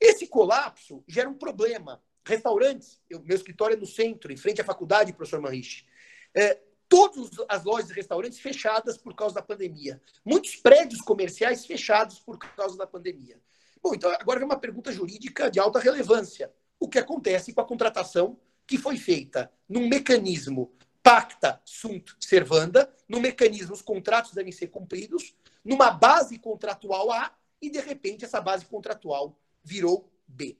Esse 0.00 0.26
colapso 0.26 1.04
gera 1.06 1.28
um 1.28 1.34
problema. 1.34 2.02
Restaurantes, 2.26 3.00
eu, 3.08 3.22
meu 3.22 3.36
escritório 3.36 3.74
é 3.74 3.76
no 3.78 3.86
centro, 3.86 4.32
em 4.32 4.36
frente 4.36 4.60
à 4.60 4.64
faculdade, 4.64 5.12
professor 5.12 5.40
Manrich. 5.40 5.86
É, 6.34 6.60
todas 6.88 7.30
as 7.48 7.64
lojas 7.64 7.90
e 7.90 7.94
restaurantes 7.94 8.38
fechadas 8.40 8.96
por 8.96 9.14
causa 9.14 9.34
da 9.34 9.42
pandemia. 9.42 10.00
Muitos 10.24 10.56
prédios 10.56 11.00
comerciais 11.00 11.66
fechados 11.66 12.18
por 12.18 12.38
causa 12.38 12.76
da 12.76 12.86
pandemia. 12.86 13.40
Bom, 13.82 13.94
então 13.94 14.10
agora 14.18 14.38
vem 14.38 14.48
uma 14.48 14.58
pergunta 14.58 14.90
jurídica 14.90 15.50
de 15.50 15.60
alta 15.60 15.78
relevância. 15.78 16.52
O 16.80 16.88
que 16.88 16.98
acontece 16.98 17.52
com 17.52 17.60
a 17.60 17.66
contratação 17.66 18.38
que 18.66 18.78
foi 18.78 18.96
feita 18.96 19.52
num 19.68 19.88
mecanismo 19.88 20.72
pacta 21.04 21.60
sunt 21.66 22.16
servanda, 22.18 22.90
no 23.06 23.20
mecanismo 23.20 23.74
os 23.74 23.82
contratos 23.82 24.32
devem 24.32 24.50
ser 24.50 24.68
cumpridos, 24.68 25.36
numa 25.62 25.90
base 25.90 26.38
contratual 26.38 27.12
A, 27.12 27.30
e 27.60 27.68
de 27.68 27.78
repente 27.78 28.24
essa 28.24 28.40
base 28.40 28.64
contratual 28.64 29.38
virou 29.62 30.10
B. 30.26 30.56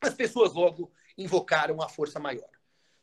As 0.00 0.14
pessoas 0.14 0.52
logo 0.54 0.92
invocaram 1.18 1.82
a 1.82 1.88
força 1.88 2.20
maior. 2.20 2.48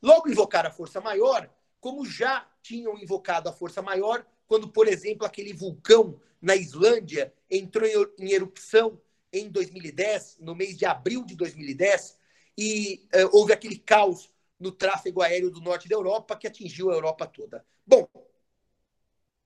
Logo 0.02 0.30
invocaram 0.30 0.70
a 0.70 0.74
força 0.74 1.02
maior, 1.02 1.50
como 1.82 2.06
já 2.06 2.50
tinham 2.62 2.98
invocado 2.98 3.50
a 3.50 3.54
força 3.54 3.82
maior 3.82 4.26
quando, 4.48 4.70
por 4.70 4.88
exemplo, 4.88 5.28
aquele 5.28 5.52
vulcão 5.52 6.20
na 6.42 6.56
Islândia 6.56 7.34
entrou 7.52 7.86
em 8.18 8.32
erupção 8.32 9.02
em 9.34 9.50
2010, 9.50 10.38
no 10.40 10.56
mês 10.56 10.78
de 10.78 10.86
abril 10.86 11.26
de 11.26 11.36
2010, 11.36 12.18
e 12.58 13.08
uh, 13.14 13.30
houve 13.34 13.52
aquele 13.52 13.78
caos 13.78 14.32
no 14.60 14.72
tráfego 14.72 15.22
aéreo 15.22 15.52
do 15.52 15.62
norte 15.62 15.88
da 15.88 15.96
Europa 15.96 16.36
que 16.36 16.48
atingiu 16.48 16.92
a 16.92 16.94
Europa 16.94 17.26
toda. 17.28 17.66
Bom, 17.86 18.08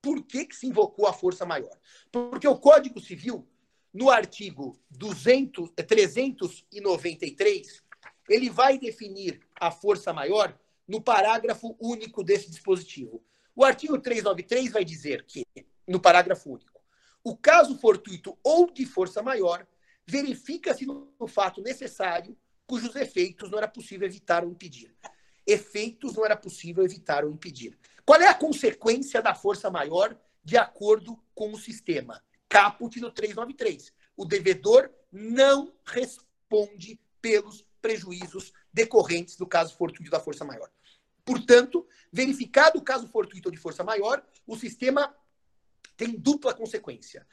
por 0.02 0.24
que, 0.24 0.46
que 0.46 0.56
se 0.56 0.66
invocou 0.68 1.06
a 1.08 1.14
força 1.14 1.46
maior? 1.46 1.78
Porque 2.12 2.48
o 2.48 2.58
Código 2.58 3.00
Civil, 3.00 3.48
no 3.94 4.10
artigo 4.10 4.80
200, 4.90 5.70
393, 5.72 7.84
ele 8.30 8.50
vai 8.50 8.80
definir 8.80 9.42
a 9.60 9.70
força 9.70 10.14
maior 10.14 10.58
no 10.88 11.02
parágrafo 11.02 11.76
único 11.80 12.24
desse 12.24 12.50
dispositivo. 12.50 13.24
O 13.56 13.64
artigo 13.64 14.00
393 14.00 14.72
vai 14.72 14.86
dizer 14.86 15.26
que, 15.26 15.46
no 15.88 16.00
parágrafo 16.00 16.52
único, 16.52 16.82
o 17.24 17.38
caso 17.38 17.78
fortuito 17.78 18.36
ou 18.44 18.72
de 18.72 18.86
força 18.86 19.22
maior 19.22 19.68
verifica-se 20.08 20.86
no 20.86 21.28
fato 21.28 21.62
necessário 21.62 22.36
cujos 22.72 22.96
efeitos 22.96 23.52
não 23.52 23.58
era 23.58 23.68
possível 23.68 24.08
evitar 24.08 24.46
ou 24.46 24.50
impedir. 24.50 24.96
Efeitos 25.46 26.14
não 26.14 26.24
era 26.24 26.38
possível 26.38 26.86
evitar 26.86 27.26
ou 27.26 27.30
impedir. 27.30 27.78
Qual 28.06 28.22
é 28.22 28.30
a 28.30 28.34
consequência 28.34 29.22
da 29.22 29.36
força 29.36 29.70
maior 29.70 30.18
de 30.42 30.56
acordo 30.56 31.22
com 31.36 31.52
o 31.52 31.60
sistema? 31.60 32.24
Caput 32.48 32.98
do 32.98 33.12
393. 33.12 33.92
O 34.16 34.24
devedor 34.24 34.90
não 35.12 35.74
responde 35.84 36.98
pelos 37.22 37.66
prejuízos 37.82 38.54
decorrentes 38.72 39.36
do 39.36 39.46
caso 39.46 39.76
fortuito 39.76 40.10
da 40.10 40.22
força 40.22 40.46
maior. 40.46 40.72
Portanto, 41.26 41.86
verificado 42.10 42.80
o 42.80 42.82
caso 42.82 43.06
fortuito 43.06 43.52
de 43.52 43.58
força 43.58 43.84
maior, 43.84 44.26
o 44.48 44.56
sistema 44.56 45.14
tem 45.98 46.18
dupla 46.18 46.54
consequência. 46.54 47.28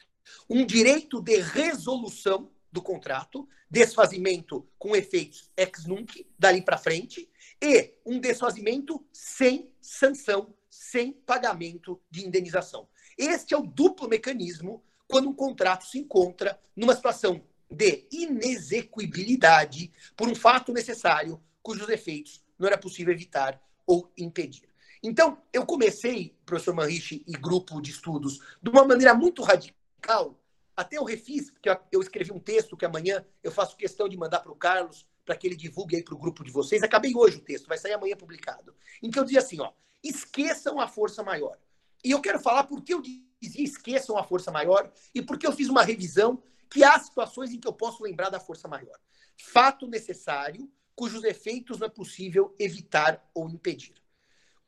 Um 0.50 0.66
direito 0.66 1.23
de 1.23 1.37
resolução 1.37 2.50
do 2.70 2.82
contrato, 2.82 3.48
desfazimento 3.70 4.66
com 4.78 4.94
efeitos 4.94 5.50
ex 5.56 5.87
nunc, 5.87 6.26
dali 6.38 6.62
para 6.62 6.78
frente, 6.78 7.28
e 7.60 7.94
um 8.04 8.18
desfazimento 8.20 9.04
sem 9.12 9.72
sanção, 9.80 10.54
sem 10.68 11.12
pagamento 11.12 12.00
de 12.10 12.26
indenização. 12.26 12.88
Este 13.16 13.54
é 13.54 13.56
o 13.56 13.66
duplo 13.66 14.08
mecanismo 14.08 14.82
quando 15.06 15.28
um 15.28 15.34
contrato 15.34 15.87
se 15.87 15.98
encontra 15.98 16.60
numa 16.76 16.94
situação 16.94 17.42
de 17.70 18.06
inexequibilidade 18.10 19.92
por 20.16 20.28
um 20.28 20.34
fato 20.34 20.72
necessário 20.72 21.42
cujos 21.62 21.88
efeitos 21.88 22.42
não 22.58 22.66
era 22.66 22.78
possível 22.78 23.12
evitar 23.12 23.60
ou 23.87 24.10
impedir. 24.16 24.68
Então, 25.02 25.38
eu 25.52 25.64
comecei, 25.64 26.37
professor 26.44 26.75
Manriche 26.75 27.22
e 27.26 27.32
grupo 27.32 27.80
de 27.80 27.90
estudos, 27.90 28.40
de 28.60 28.70
uma 28.70 28.84
maneira 28.84 29.14
muito 29.14 29.42
radical, 29.42 30.38
até 30.78 30.97
eu 30.97 31.02
refiz, 31.02 31.50
porque 31.50 31.68
eu 31.90 32.00
escrevi 32.00 32.30
um 32.30 32.38
texto 32.38 32.76
que 32.76 32.85
amanhã 32.85 33.26
eu 33.42 33.50
faço 33.50 33.76
questão 33.76 34.08
de 34.08 34.16
mandar 34.16 34.38
para 34.38 34.52
o 34.52 34.54
Carlos, 34.54 35.04
para 35.25 35.35
que 35.35 35.44
ele 35.44 35.56
divulgue 35.56 35.97
aí 35.97 36.04
para 36.04 36.14
o 36.14 36.18
grupo 36.18 36.44
de 36.44 36.52
vocês. 36.52 36.85
Acabei 36.85 37.16
hoje 37.16 37.38
o 37.38 37.40
texto, 37.40 37.66
vai 37.66 37.76
sair 37.76 37.94
amanhã 37.94 38.16
publicado. 38.16 38.73
Em 39.02 39.11
que 39.11 39.18
eu 39.18 39.25
dizia 39.25 39.40
assim, 39.40 39.61
ó, 39.61 39.73
esqueçam 40.04 40.78
a 40.78 40.87
força 40.87 41.20
maior. 41.25 41.58
E 42.04 42.12
eu 42.12 42.20
quero 42.20 42.38
falar 42.38 42.62
por 42.62 42.80
que 42.85 42.94
eu 42.94 43.02
dizia 43.02 43.64
esqueçam 43.64 44.16
a 44.16 44.23
força 44.23 44.52
maior 44.52 44.88
e 45.12 45.20
por 45.20 45.37
que 45.37 45.49
eu 45.49 45.52
fiz 45.52 45.68
uma 45.68 45.82
revisão 45.82 46.40
que 46.70 46.85
há 46.85 46.97
situações 46.97 47.50
em 47.50 47.58
que 47.58 47.66
eu 47.66 47.73
posso 47.73 48.04
lembrar 48.04 48.30
da 48.30 48.38
força 48.38 48.68
maior. 48.68 49.00
Fato 49.37 49.88
necessário 49.88 50.70
cujos 50.94 51.25
efeitos 51.25 51.80
não 51.80 51.88
é 51.88 51.90
possível 51.90 52.54
evitar 52.56 53.28
ou 53.35 53.50
impedir. 53.50 53.94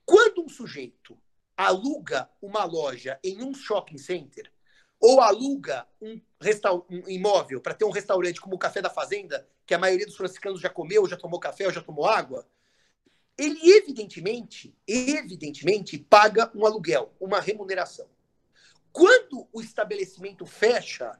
Quando 0.05 0.43
um 0.43 0.49
sujeito 0.49 1.17
aluga 1.57 2.29
uma 2.43 2.65
loja 2.65 3.17
em 3.23 3.45
um 3.45 3.55
shopping 3.55 3.99
center, 3.99 4.51
ou 5.01 5.21
aluga 5.21 5.87
um, 6.01 6.21
um 6.91 7.09
imóvel 7.09 7.61
para 7.61 7.75
ter 7.75 7.85
um 7.85 7.91
restaurante 7.91 8.41
como 8.41 8.57
o 8.57 8.59
Café 8.59 8.83
da 8.83 8.91
Fazenda, 8.91 9.49
que 9.65 9.75
a 9.75 9.79
maioria 9.79 10.07
dos 10.07 10.17
franciscanos 10.17 10.61
já 10.61 10.69
comeu, 10.69 11.09
já 11.09 11.17
tomou 11.17 11.41
café 11.41 11.67
ou 11.67 11.73
já 11.73 11.81
tomou 11.81 12.07
água, 12.07 12.47
ele 13.39 13.59
evidentemente, 13.71 14.77
evidentemente 14.87 15.99
paga 15.99 16.51
um 16.55 16.67
aluguel, 16.67 17.15
uma 17.19 17.41
remuneração. 17.41 18.07
Quando 18.93 19.49
o 19.53 19.61
estabelecimento 19.61 20.45
fecha, 20.45 21.19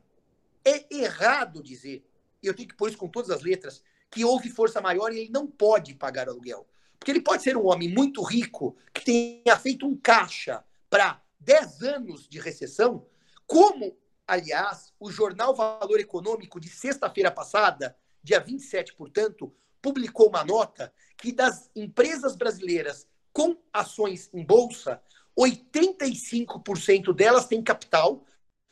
é 0.65 0.85
errado 0.95 1.63
dizer, 1.63 2.05
e 2.43 2.47
eu 2.47 2.55
tenho 2.55 2.69
que 2.69 2.75
pôr 2.75 2.89
isso 2.89 2.99
com 2.99 3.09
todas 3.09 3.31
as 3.31 3.43
letras, 3.43 3.83
que 4.11 4.25
houve 4.25 4.51
força 4.51 4.81
maior 4.81 5.13
e 5.13 5.21
ele 5.21 5.31
não 5.31 5.47
pode 5.47 5.95
pagar 5.95 6.29
aluguel. 6.29 6.67
Porque 6.99 7.13
ele 7.13 7.23
pode 7.23 7.43
ser 7.43 7.57
um 7.57 7.67
homem 7.67 7.89
muito 7.89 8.23
rico 8.23 8.77
que 8.93 9.05
tenha 9.05 9.57
feito 9.57 9.87
um 9.87 9.97
caixa 9.97 10.63
para 10.91 11.23
10 11.39 11.83
anos 11.83 12.29
de 12.29 12.39
recessão, 12.39 13.07
como, 13.51 13.99
aliás, 14.29 14.95
o 15.01 15.11
jornal 15.11 15.53
Valor 15.57 15.99
Econômico 15.99 16.61
de 16.61 16.69
sexta-feira 16.69 17.33
passada, 17.33 17.97
dia 18.23 18.39
27, 18.39 18.95
portanto, 18.95 19.53
publicou 19.83 20.29
uma 20.29 20.45
nota 20.45 20.95
que 21.17 21.33
das 21.33 21.69
empresas 21.75 22.37
brasileiras 22.37 23.09
com 23.33 23.57
ações 23.73 24.31
em 24.33 24.47
bolsa, 24.47 25.03
85% 25.37 27.13
delas 27.13 27.49
têm 27.49 27.61
capital 27.61 28.25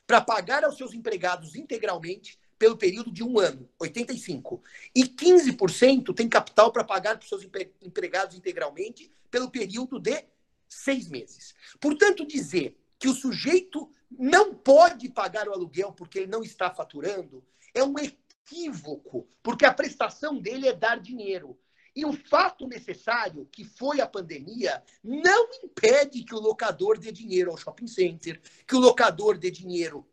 para 0.07 0.21
pagar 0.21 0.63
aos 0.63 0.77
seus 0.77 0.95
empregados 0.95 1.57
integralmente 1.57 2.39
pelo 2.57 2.77
período 2.77 3.11
de 3.11 3.25
um 3.25 3.41
ano, 3.41 3.69
85%. 3.83 4.61
E 4.95 5.07
15% 5.07 6.15
tem 6.15 6.29
capital 6.29 6.71
para 6.71 6.85
pagar 6.85 7.17
para 7.17 7.25
os 7.25 7.29
seus 7.29 7.45
empregados 7.83 8.37
integralmente 8.37 9.11
pelo 9.29 9.51
período 9.51 9.99
de 9.99 10.25
seis 10.69 11.09
meses. 11.09 11.53
Portanto, 11.81 12.25
dizer 12.25 12.79
que 12.97 13.09
o 13.09 13.15
sujeito 13.15 13.93
não 14.11 14.55
pode 14.55 15.09
pagar 15.09 15.49
o 15.49 15.53
aluguel 15.53 15.93
porque 15.93 16.21
ele 16.21 16.27
não 16.27 16.43
está 16.43 16.71
faturando 16.71 17.45
é 17.75 17.85
um 17.85 17.95
equívoco, 17.99 19.29
porque 19.43 19.65
a 19.65 19.75
prestação 19.75 20.39
dele 20.39 20.69
é 20.69 20.73
dar 20.73 20.99
dinheiro. 20.99 21.59
E 21.95 22.05
o 22.05 22.13
fato 22.13 22.67
necessário, 22.67 23.47
que 23.51 23.65
foi 23.65 24.01
a 24.01 24.07
pandemia, 24.07 24.83
não 25.03 25.49
impede 25.65 26.23
que 26.23 26.35
o 26.35 26.41
locador 26.41 26.99
dê 26.99 27.11
dinheiro 27.11 27.51
ao 27.51 27.57
shopping 27.57 27.89
center, 27.89 28.41
que 28.67 28.77
o 28.77 28.79
locador 28.79 29.37
dê 29.37 29.51
dinheiro 29.51 30.07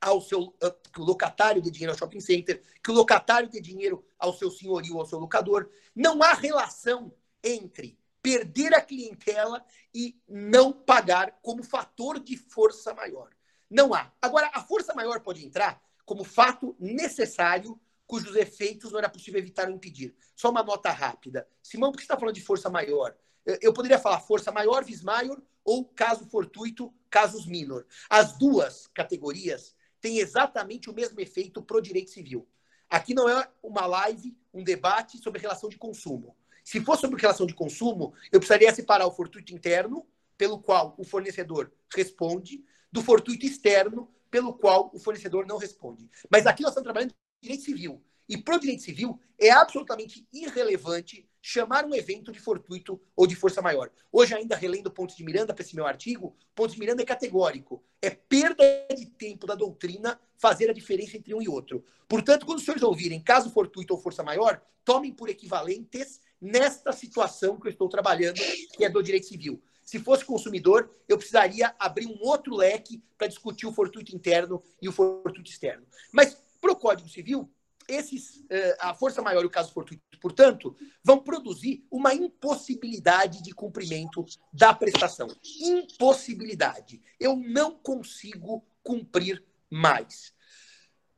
ao 0.00 0.20
seu 0.20 0.54
ah, 0.62 0.70
que 0.70 1.00
o 1.00 1.04
locatário 1.04 1.62
dê 1.62 1.70
dinheiro 1.70 1.92
ao 1.92 1.98
shopping 1.98 2.20
center, 2.20 2.62
que 2.82 2.90
o 2.90 2.94
locatário 2.94 3.48
dê 3.48 3.60
dinheiro 3.60 4.04
ao 4.18 4.32
seu 4.32 4.50
senhorio, 4.50 4.98
ao 4.98 5.06
seu 5.06 5.18
locador. 5.18 5.68
Não 5.94 6.22
há 6.22 6.32
relação 6.32 7.12
entre 7.42 7.98
perder 8.24 8.72
a 8.72 8.80
clientela 8.80 9.62
e 9.94 10.18
não 10.26 10.72
pagar 10.72 11.38
como 11.42 11.62
fator 11.62 12.18
de 12.18 12.38
força 12.38 12.94
maior. 12.94 13.28
Não 13.70 13.92
há. 13.92 14.10
Agora, 14.22 14.50
a 14.54 14.62
força 14.62 14.94
maior 14.94 15.20
pode 15.20 15.44
entrar 15.44 15.78
como 16.06 16.24
fato 16.24 16.74
necessário 16.80 17.78
cujos 18.06 18.34
efeitos 18.34 18.92
não 18.92 18.98
era 18.98 19.10
possível 19.10 19.38
evitar 19.38 19.68
ou 19.68 19.74
impedir. 19.74 20.16
Só 20.34 20.48
uma 20.48 20.62
nota 20.62 20.90
rápida. 20.90 21.46
Simão, 21.62 21.90
por 21.90 21.98
que 21.98 22.02
você 22.02 22.06
está 22.06 22.18
falando 22.18 22.34
de 22.34 22.40
força 22.40 22.70
maior? 22.70 23.14
Eu 23.60 23.74
poderia 23.74 23.98
falar 23.98 24.20
força 24.20 24.50
maior, 24.50 24.82
vis 24.82 25.02
maior, 25.02 25.38
ou 25.62 25.84
caso 25.84 26.24
fortuito, 26.24 26.94
casus 27.10 27.44
minor. 27.44 27.86
As 28.08 28.38
duas 28.38 28.86
categorias 28.86 29.74
têm 30.00 30.18
exatamente 30.18 30.88
o 30.88 30.94
mesmo 30.94 31.20
efeito 31.20 31.62
pro 31.62 31.82
direito 31.82 32.10
civil. 32.10 32.48
Aqui 32.88 33.12
não 33.12 33.28
é 33.28 33.50
uma 33.62 33.84
live, 33.84 34.34
um 34.52 34.64
debate 34.64 35.18
sobre 35.18 35.40
relação 35.40 35.68
de 35.68 35.76
consumo. 35.76 36.34
Se 36.64 36.80
fosse 36.80 37.02
sobre 37.02 37.20
relação 37.20 37.46
de 37.46 37.54
consumo, 37.54 38.14
eu 38.32 38.40
precisaria 38.40 38.74
separar 38.74 39.06
o 39.06 39.12
fortuito 39.12 39.54
interno, 39.54 40.06
pelo 40.36 40.58
qual 40.58 40.94
o 40.98 41.04
fornecedor 41.04 41.70
responde, 41.94 42.64
do 42.90 43.02
fortuito 43.02 43.44
externo, 43.44 44.10
pelo 44.30 44.54
qual 44.54 44.90
o 44.94 44.98
fornecedor 44.98 45.46
não 45.46 45.58
responde. 45.58 46.10
Mas 46.30 46.46
aqui 46.46 46.62
nós 46.62 46.70
estamos 46.70 46.84
trabalhando 46.84 47.14
direito 47.40 47.64
civil. 47.64 48.02
E 48.26 48.38
para 48.38 48.56
o 48.56 48.58
direito 48.58 48.82
civil, 48.82 49.20
é 49.38 49.50
absolutamente 49.50 50.26
irrelevante 50.32 51.28
chamar 51.42 51.84
um 51.84 51.94
evento 51.94 52.32
de 52.32 52.40
fortuito 52.40 52.98
ou 53.14 53.26
de 53.26 53.36
força 53.36 53.60
maior. 53.60 53.90
Hoje, 54.10 54.34
ainda 54.34 54.56
relendo 54.56 54.90
Pontos 54.90 55.14
de 55.14 55.22
Miranda 55.22 55.52
para 55.52 55.62
esse 55.62 55.76
meu 55.76 55.86
artigo, 55.86 56.34
Pontos 56.54 56.74
de 56.74 56.80
Miranda 56.80 57.02
é 57.02 57.04
categórico. 57.04 57.84
É 58.00 58.08
perda 58.08 58.64
de 58.96 59.04
tempo 59.04 59.46
da 59.46 59.54
doutrina 59.54 60.18
fazer 60.38 60.70
a 60.70 60.72
diferença 60.72 61.18
entre 61.18 61.34
um 61.34 61.42
e 61.42 61.48
outro. 61.48 61.84
Portanto, 62.08 62.46
quando 62.46 62.58
os 62.58 62.64
senhores 62.64 62.82
ouvirem 62.82 63.20
caso 63.20 63.50
fortuito 63.50 63.92
ou 63.92 64.00
força 64.00 64.22
maior, 64.22 64.62
tomem 64.84 65.12
por 65.12 65.28
equivalentes 65.28 66.20
nesta 66.40 66.92
situação 66.92 67.58
que 67.58 67.68
eu 67.68 67.72
estou 67.72 67.88
trabalhando, 67.88 68.40
que 68.76 68.84
é 68.84 68.88
do 68.88 69.02
direito 69.02 69.26
civil. 69.26 69.62
Se 69.84 69.98
fosse 69.98 70.24
consumidor, 70.24 70.90
eu 71.06 71.18
precisaria 71.18 71.74
abrir 71.78 72.06
um 72.06 72.18
outro 72.22 72.56
leque 72.56 73.02
para 73.18 73.26
discutir 73.26 73.66
o 73.66 73.72
fortuito 73.72 74.14
interno 74.14 74.62
e 74.80 74.88
o 74.88 74.92
fortuito 74.92 75.50
externo. 75.50 75.86
Mas 76.10 76.36
para 76.60 76.72
o 76.72 76.76
Código 76.76 77.08
Civil, 77.08 77.50
esses, 77.86 78.42
eh, 78.48 78.76
a 78.80 78.94
força 78.94 79.20
maior 79.20 79.42
e 79.42 79.46
o 79.46 79.50
caso 79.50 79.72
fortuito, 79.72 80.02
portanto, 80.20 80.74
vão 81.02 81.18
produzir 81.18 81.86
uma 81.90 82.14
impossibilidade 82.14 83.42
de 83.42 83.52
cumprimento 83.52 84.24
da 84.52 84.72
prestação. 84.72 85.28
Impossibilidade. 85.60 87.02
Eu 87.20 87.36
não 87.36 87.72
consigo 87.78 88.64
cumprir 88.82 89.44
mais. 89.70 90.32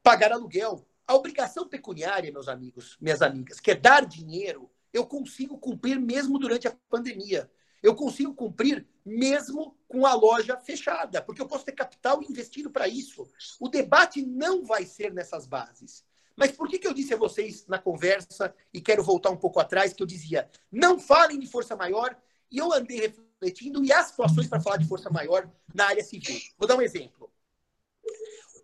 Pagar 0.03 0.33
aluguel. 0.33 0.87
A 1.07 1.15
obrigação 1.15 1.69
pecuniária, 1.69 2.33
meus 2.33 2.49
amigos, 2.49 2.97
minhas 3.01 3.23
amigas, 3.23 3.61
que 3.61 3.71
é 3.71 3.77
dar 3.77 4.05
dinheiro, 4.05 4.69
eu 4.97 5.07
consigo 5.07 5.59
cumprir 5.59 6.00
mesmo 6.00 6.38
durante 6.38 6.67
a 6.67 6.75
pandemia. 6.88 7.50
Eu 7.83 7.95
consigo 7.95 8.35
cumprir 8.35 8.87
mesmo 9.05 9.76
com 9.87 10.07
a 10.07 10.15
loja 10.15 10.57
fechada, 10.57 11.21
porque 11.21 11.41
eu 11.41 11.47
posso 11.47 11.65
ter 11.65 11.73
capital 11.73 12.23
investido 12.23 12.71
para 12.71 12.88
isso. 12.88 13.29
O 13.61 13.69
debate 13.69 14.23
não 14.23 14.65
vai 14.65 14.87
ser 14.87 15.12
nessas 15.12 15.47
bases. 15.47 16.02
Mas 16.35 16.50
por 16.50 16.69
que, 16.69 16.78
que 16.78 16.87
eu 16.87 16.95
disse 16.95 17.13
a 17.15 17.17
vocês 17.17 17.67
na 17.67 17.78
conversa, 17.78 18.54
e 18.73 18.80
quero 18.80 19.02
voltar 19.02 19.30
um 19.30 19.37
pouco 19.37 19.61
atrás, 19.61 19.93
que 19.93 20.02
eu 20.02 20.06
dizia, 20.06 20.50
não 20.73 20.99
falem 20.99 21.39
de 21.39 21.47
força 21.47 21.76
maior, 21.76 22.17
e 22.50 22.59
eu 22.59 22.73
andei 22.73 23.00
refletindo, 23.00 23.85
e 23.85 23.93
há 23.93 24.02
situações 24.02 24.47
para 24.47 24.61
falar 24.61 24.78
de 24.78 24.89
força 24.89 25.11
maior 25.11 25.50
na 25.75 25.87
área 25.87 26.02
civil. 26.02 26.41
Vou 26.59 26.67
dar 26.67 26.76
um 26.76 26.82
exemplo. 26.82 27.30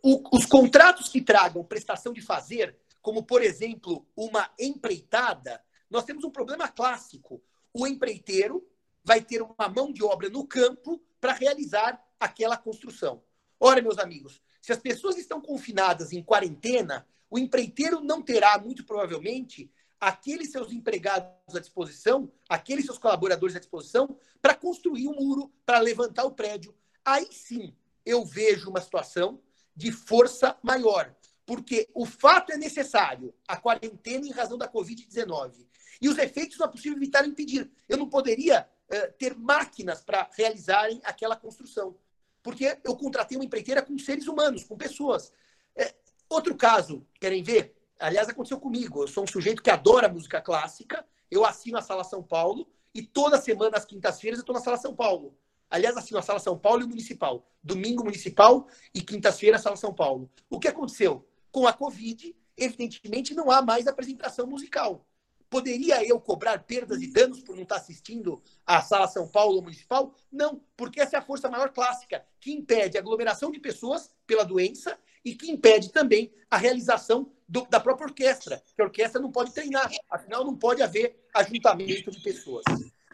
O, 0.02 0.36
os 0.36 0.46
contratos 0.46 1.08
que 1.08 1.20
tragam 1.20 1.62
prestação 1.62 2.12
de 2.12 2.20
fazer, 2.20 2.76
como, 3.00 3.22
por 3.22 3.42
exemplo, 3.42 4.06
uma 4.16 4.50
empreitada, 4.58 5.62
nós 5.92 6.04
temos 6.04 6.24
um 6.24 6.30
problema 6.30 6.66
clássico. 6.66 7.42
O 7.72 7.86
empreiteiro 7.86 8.66
vai 9.04 9.20
ter 9.20 9.42
uma 9.42 9.68
mão 9.68 9.92
de 9.92 10.02
obra 10.02 10.30
no 10.30 10.46
campo 10.46 11.02
para 11.20 11.34
realizar 11.34 12.02
aquela 12.18 12.56
construção. 12.56 13.22
Ora, 13.60 13.82
meus 13.82 13.98
amigos, 13.98 14.40
se 14.60 14.72
as 14.72 14.78
pessoas 14.78 15.18
estão 15.18 15.40
confinadas 15.40 16.12
em 16.12 16.22
quarentena, 16.22 17.06
o 17.30 17.38
empreiteiro 17.38 18.00
não 18.00 18.22
terá, 18.22 18.58
muito 18.58 18.84
provavelmente, 18.84 19.70
aqueles 20.00 20.50
seus 20.50 20.72
empregados 20.72 21.54
à 21.54 21.60
disposição, 21.60 22.32
aqueles 22.48 22.86
seus 22.86 22.98
colaboradores 22.98 23.54
à 23.54 23.58
disposição, 23.58 24.16
para 24.40 24.54
construir 24.54 25.06
o 25.08 25.10
um 25.10 25.14
muro, 25.14 25.52
para 25.66 25.78
levantar 25.78 26.24
o 26.24 26.32
prédio. 26.32 26.74
Aí 27.04 27.28
sim 27.30 27.76
eu 28.04 28.24
vejo 28.24 28.70
uma 28.70 28.80
situação 28.80 29.40
de 29.76 29.92
força 29.92 30.56
maior, 30.62 31.14
porque 31.44 31.88
o 31.94 32.06
fato 32.06 32.52
é 32.52 32.56
necessário, 32.56 33.34
a 33.46 33.56
quarentena 33.56 34.26
em 34.26 34.30
razão 34.30 34.56
da 34.56 34.68
Covid-19. 34.68 35.66
E 36.00 36.08
os 36.08 36.18
efeitos 36.18 36.58
não 36.58 36.66
é 36.66 36.70
possível 36.70 36.96
evitar 36.96 37.26
impedir. 37.26 37.70
Eu 37.88 37.96
não 37.96 38.08
poderia 38.08 38.68
eh, 38.88 39.06
ter 39.18 39.36
máquinas 39.36 40.02
para 40.02 40.28
realizarem 40.36 41.00
aquela 41.04 41.36
construção. 41.36 41.96
Porque 42.42 42.78
eu 42.82 42.96
contratei 42.96 43.36
uma 43.38 43.44
empreiteira 43.44 43.82
com 43.82 43.96
seres 43.98 44.26
humanos, 44.26 44.64
com 44.64 44.76
pessoas. 44.76 45.32
É, 45.76 45.94
outro 46.28 46.56
caso, 46.56 47.06
querem 47.20 47.42
ver? 47.42 47.76
Aliás, 47.98 48.28
aconteceu 48.28 48.58
comigo. 48.58 49.02
Eu 49.02 49.08
sou 49.08 49.22
um 49.22 49.26
sujeito 49.26 49.62
que 49.62 49.70
adora 49.70 50.08
música 50.08 50.40
clássica. 50.40 51.06
Eu 51.30 51.46
assino 51.46 51.78
a 51.78 51.82
Sala 51.82 52.04
São 52.04 52.22
Paulo 52.22 52.68
e 52.94 53.02
toda 53.02 53.40
semana, 53.40 53.76
às 53.76 53.84
quintas-feiras, 53.84 54.38
eu 54.38 54.42
estou 54.42 54.54
na 54.54 54.60
Sala 54.60 54.76
São 54.76 54.94
Paulo. 54.94 55.38
Aliás, 55.70 55.96
assino 55.96 56.18
a 56.18 56.22
Sala 56.22 56.38
São 56.38 56.58
Paulo 56.58 56.82
e 56.82 56.84
o 56.84 56.88
Municipal. 56.88 57.46
Domingo 57.62 58.04
Municipal 58.04 58.66
e 58.94 59.00
quintas-feira, 59.00 59.58
Sala 59.58 59.76
São 59.76 59.94
Paulo. 59.94 60.30
O 60.50 60.60
que 60.60 60.68
aconteceu? 60.68 61.26
Com 61.52 61.66
a 61.68 61.72
Covid, 61.72 62.34
evidentemente, 62.56 63.34
não 63.34 63.50
há 63.50 63.62
mais 63.62 63.86
apresentação 63.86 64.46
musical. 64.46 65.06
Poderia 65.48 66.02
eu 66.02 66.18
cobrar 66.18 66.58
perdas 66.64 67.02
e 67.02 67.12
danos 67.12 67.42
por 67.42 67.54
não 67.54 67.62
estar 67.62 67.76
assistindo 67.76 68.42
à 68.66 68.80
Sala 68.80 69.06
São 69.06 69.28
Paulo 69.28 69.60
Municipal? 69.60 70.14
Não, 70.32 70.62
porque 70.76 71.00
essa 71.00 71.16
é 71.16 71.18
a 71.18 71.22
força 71.22 71.50
maior 71.50 71.70
clássica, 71.70 72.24
que 72.40 72.50
impede 72.50 72.96
a 72.96 73.00
aglomeração 73.00 73.50
de 73.50 73.60
pessoas 73.60 74.10
pela 74.26 74.44
doença 74.44 74.98
e 75.22 75.34
que 75.34 75.50
impede 75.50 75.92
também 75.92 76.32
a 76.50 76.56
realização 76.56 77.30
do, 77.46 77.66
da 77.66 77.78
própria 77.78 78.06
orquestra, 78.06 78.62
que 78.74 78.80
a 78.80 78.86
orquestra 78.86 79.20
não 79.20 79.30
pode 79.30 79.52
treinar, 79.52 79.90
afinal 80.10 80.42
não 80.42 80.56
pode 80.56 80.82
haver 80.82 81.22
ajuntamento 81.34 82.10
de 82.10 82.20
pessoas. 82.20 82.64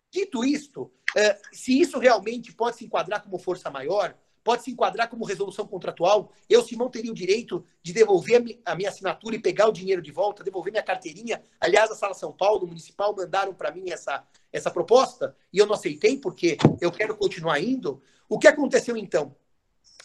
Dito 0.09 0.45
isto, 0.45 0.93
eh, 1.17 1.39
se 1.53 1.81
isso 1.81 1.99
realmente 1.99 2.53
pode 2.53 2.77
se 2.77 2.85
enquadrar 2.85 3.23
como 3.23 3.39
força 3.39 3.69
maior, 3.69 4.17
pode 4.49 4.63
se 4.63 4.71
enquadrar 4.71 5.11
como 5.11 5.27
resolução 5.27 5.67
contratual. 5.67 6.33
Eu, 6.49 6.63
Simão, 6.63 6.89
teria 6.89 7.13
o 7.13 7.15
direito 7.15 7.63
de 7.83 7.93
devolver 7.93 8.43
a 8.65 8.75
minha 8.75 8.89
assinatura 8.89 9.37
e 9.37 9.39
pegar 9.39 9.69
o 9.69 9.73
dinheiro 9.73 10.01
de 10.01 10.11
volta, 10.11 10.43
devolver 10.43 10.73
minha 10.73 10.83
carteirinha. 10.83 11.43
Aliás, 11.61 11.91
a 11.91 11.95
Sala 11.95 12.15
São 12.15 12.33
Paulo, 12.33 12.67
Municipal, 12.67 13.15
mandaram 13.15 13.53
para 13.53 13.71
mim 13.71 13.91
essa, 13.91 14.27
essa 14.51 14.71
proposta 14.71 15.37
e 15.53 15.59
eu 15.59 15.67
não 15.67 15.75
aceitei 15.75 16.17
porque 16.17 16.57
eu 16.81 16.91
quero 16.91 17.15
continuar 17.15 17.61
indo. 17.61 18.03
O 18.27 18.39
que 18.39 18.49
aconteceu 18.49 18.97
então? 18.97 19.37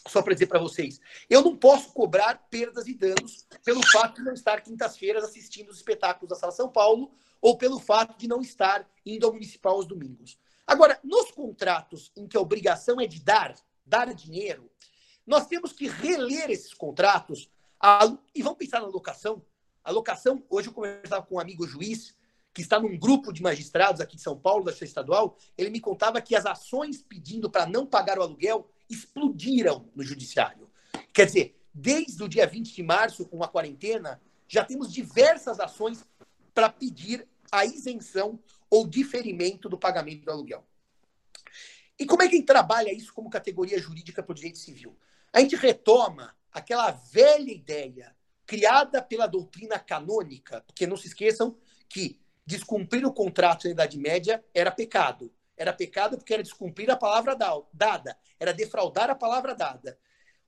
Só 0.10 0.22
para 0.22 0.34
dizer 0.34 0.48
para 0.48 0.60
vocês, 0.60 1.00
eu 1.30 1.42
não 1.42 1.56
posso 1.56 1.94
cobrar 1.94 2.36
perdas 2.50 2.86
e 2.86 2.94
danos 2.94 3.48
pelo 3.64 3.80
fato 3.94 4.16
de 4.16 4.24
não 4.24 4.34
estar 4.34 4.60
quintas-feiras 4.60 5.24
assistindo 5.24 5.70
os 5.70 5.78
espetáculos 5.78 6.28
da 6.28 6.36
Sala 6.36 6.52
São 6.52 6.68
Paulo 6.68 7.14
ou 7.40 7.58
pelo 7.58 7.80
fato 7.80 8.18
de 8.18 8.28
não 8.28 8.42
estar 8.42 8.86
indo 9.06 9.26
ao 9.26 9.32
municipal 9.32 9.76
aos 9.76 9.88
domingos. 9.88 10.38
Agora, 10.68 11.00
nos 11.02 11.32
contratos 11.32 12.12
em 12.14 12.28
que 12.28 12.36
a 12.36 12.42
obrigação 12.42 13.00
é 13.00 13.08
de 13.08 13.22
dar, 13.22 13.56
dar 13.86 14.14
dinheiro, 14.14 14.70
nós 15.26 15.48
temos 15.48 15.72
que 15.72 15.88
reler 15.88 16.50
esses 16.50 16.74
contratos 16.74 17.50
a, 17.80 18.16
e 18.34 18.42
vamos 18.42 18.58
pensar 18.58 18.82
na 18.82 18.88
locação. 18.88 19.44
A 19.84 19.92
locação, 19.92 20.44
hoje 20.50 20.70
eu 20.70 20.74
conversava 20.74 21.26
com 21.26 21.36
um 21.36 21.40
amigo 21.40 21.68
juiz, 21.68 22.16
que 22.54 22.62
está 22.62 22.80
num 22.80 22.98
grupo 22.98 23.34
de 23.34 23.42
magistrados 23.42 24.00
aqui 24.00 24.16
de 24.16 24.22
São 24.22 24.38
Paulo, 24.38 24.64
da 24.64 24.72
Justiça 24.72 24.92
Estadual, 24.92 25.38
ele 25.58 25.70
me 25.70 25.80
contava 25.80 26.22
que 26.22 26.36
as 26.36 26.46
ações 26.46 27.02
pedindo 27.02 27.50
para 27.50 27.66
não 27.66 27.86
pagar 27.86 28.20
o 28.20 28.22
aluguel 28.22 28.70
explodiram 28.90 29.90
no 29.96 30.04
judiciário. 30.04 30.70
Quer 31.12 31.26
dizer, 31.26 31.60
desde 31.74 32.22
o 32.24 32.30
dia 32.30 32.46
20 32.46 32.74
de 32.74 32.84
março, 32.84 33.26
com 33.26 33.44
a 33.44 33.48
quarentena, 33.48 34.22
já 34.48 34.64
temos 34.64 34.94
diversas 34.94 35.60
ações 35.60 36.06
para 36.54 36.70
pedir 36.70 37.28
a 37.52 37.66
isenção 37.66 38.40
ou 38.70 38.88
diferimento 38.88 39.68
do 39.68 39.78
pagamento 39.78 40.24
do 40.24 40.32
aluguel. 40.32 40.64
E 42.00 42.06
como 42.06 42.24
é 42.24 42.28
que 42.28 42.36
a 42.36 42.38
gente 42.38 42.48
trabalha 42.48 42.94
isso 42.94 43.14
como 43.14 43.30
categoria 43.30 43.80
jurídica 43.80 44.24
para 44.24 44.32
o 44.32 44.36
direito 44.36 44.58
civil? 44.58 44.98
A 45.32 45.40
gente 45.40 45.56
retoma 45.56 46.36
aquela 46.52 46.92
velha 46.92 47.52
ideia 47.52 48.16
criada 48.46 49.02
pela 49.02 49.28
doutrina 49.28 49.80
canônica, 49.80 50.62
porque 50.62 50.88
não 50.88 50.98
se 50.98 51.08
esqueçam 51.08 51.58
que 51.88 52.20
descumprir 52.46 53.06
o 53.06 53.14
contrato 53.14 53.66
na 53.66 53.72
Idade 53.72 53.98
Média 53.98 54.44
era 54.54 54.72
pecado. 54.72 55.34
Era 55.56 55.72
pecado 55.72 56.18
porque 56.18 56.34
era 56.34 56.44
descumprir 56.44 56.90
a 56.90 56.98
palavra 56.98 57.36
dada, 57.72 58.18
era 58.40 58.54
defraudar 58.54 59.10
a 59.10 59.16
palavra 59.16 59.54
dada. 59.54 59.98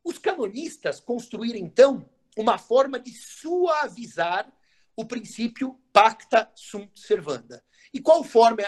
Os 0.03 0.17
canonistas 0.17 0.99
construíram, 0.99 1.59
então, 1.59 2.09
uma 2.37 2.57
forma 2.57 2.99
de 2.99 3.11
suavizar 3.11 4.51
o 4.95 5.05
princípio 5.05 5.79
pacta 5.93 6.51
sunt 6.55 6.91
servanda. 6.95 7.63
E 7.93 7.99
qual 7.99 8.23
forma 8.23 8.63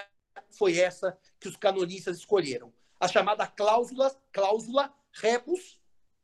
foi 0.51 0.77
essa 0.77 1.17
que 1.39 1.47
os 1.47 1.55
canonistas 1.55 2.17
escolheram? 2.17 2.73
A 2.99 3.07
chamada 3.07 3.45
cláusula, 3.45 4.15
cláusula 4.31 4.93
rebus 5.11 5.79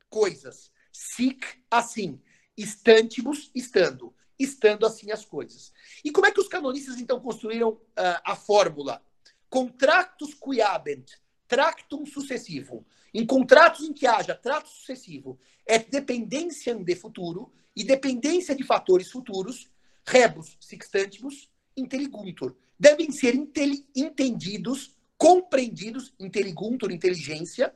coisas. 0.08 0.70
Sic 0.92 1.44
assim, 1.70 2.20
estantibus 2.56 3.50
estando, 3.54 4.14
estando 4.38 4.86
assim 4.86 5.10
as 5.10 5.24
coisas. 5.24 5.72
E 6.04 6.10
como 6.10 6.26
é 6.26 6.32
que 6.32 6.40
os 6.40 6.48
canonistas 6.48 7.00
então 7.00 7.20
construíram 7.20 7.70
uh, 7.70 7.80
a 8.24 8.36
fórmula? 8.36 9.02
Contractus 9.48 10.34
quiabent, 10.34 11.10
tractum 11.46 12.06
sucessivo. 12.06 12.84
Em 13.12 13.24
contratos 13.24 13.82
em 13.82 13.92
que 13.92 14.06
haja 14.06 14.34
trato 14.34 14.68
sucessivo, 14.68 15.38
é 15.66 15.78
dependência 15.78 16.74
de 16.74 16.96
futuro 16.96 17.52
e 17.74 17.84
dependência 17.84 18.54
de 18.54 18.64
fatores 18.64 19.10
futuros, 19.10 19.68
rebus 20.04 20.56
sextantibus 20.60 21.48
intelliguntur. 21.76 22.56
Devem 22.78 23.10
ser 23.10 23.34
entendidos, 23.94 24.93
compreendidos, 25.24 26.12
intelliguntur, 26.20 26.92
inteligência, 26.92 27.74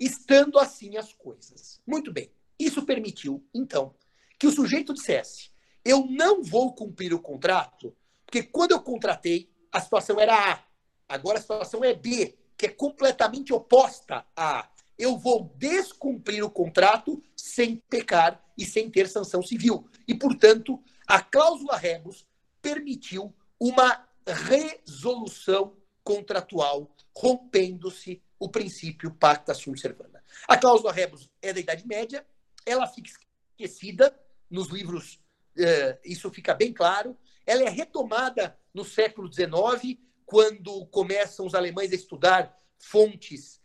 estando 0.00 0.58
assim 0.58 0.96
as 0.96 1.12
coisas. 1.12 1.78
Muito 1.86 2.10
bem. 2.10 2.30
Isso 2.58 2.86
permitiu, 2.86 3.46
então, 3.52 3.94
que 4.38 4.46
o 4.46 4.50
sujeito 4.50 4.94
dissesse: 4.94 5.50
eu 5.84 6.06
não 6.06 6.42
vou 6.42 6.74
cumprir 6.74 7.12
o 7.12 7.20
contrato, 7.20 7.94
porque 8.24 8.42
quando 8.42 8.72
eu 8.72 8.80
contratei, 8.80 9.50
a 9.70 9.78
situação 9.78 10.18
era 10.18 10.54
A. 10.54 10.64
Agora 11.06 11.36
a 11.36 11.42
situação 11.42 11.84
é 11.84 11.92
B, 11.92 12.34
que 12.56 12.64
é 12.64 12.70
completamente 12.70 13.52
oposta 13.52 14.24
a 14.34 14.60
A 14.60 14.70
eu 14.98 15.18
vou 15.18 15.54
descumprir 15.58 16.42
o 16.42 16.48
contrato 16.48 17.22
sem 17.36 17.76
pecar 17.76 18.42
e 18.56 18.64
sem 18.64 18.90
ter 18.90 19.06
sanção 19.10 19.42
civil. 19.42 19.86
E, 20.08 20.14
portanto, 20.14 20.82
a 21.06 21.20
cláusula 21.20 21.76
rebus 21.76 22.26
permitiu 22.62 23.34
uma 23.60 24.08
resolução 24.26 25.76
contratual, 26.06 26.88
rompendo-se 27.12 28.22
o 28.38 28.48
princípio 28.48 29.10
pacta 29.10 29.52
sunt 29.52 29.80
servanda. 29.80 30.22
A 30.46 30.56
cláusula 30.56 30.92
rebus 30.92 31.28
é 31.42 31.52
da 31.52 31.58
Idade 31.58 31.84
Média, 31.84 32.24
ela 32.64 32.86
fica 32.86 33.10
esquecida 33.58 34.16
nos 34.48 34.68
livros, 34.68 35.20
eh, 35.58 35.98
isso 36.04 36.30
fica 36.30 36.54
bem 36.54 36.72
claro. 36.72 37.18
Ela 37.44 37.64
é 37.64 37.68
retomada 37.68 38.56
no 38.72 38.84
século 38.84 39.32
XIX, 39.32 39.98
quando 40.24 40.86
começam 40.86 41.44
os 41.44 41.54
alemães 41.54 41.90
a 41.90 41.96
estudar 41.96 42.56
fontes 42.78 43.60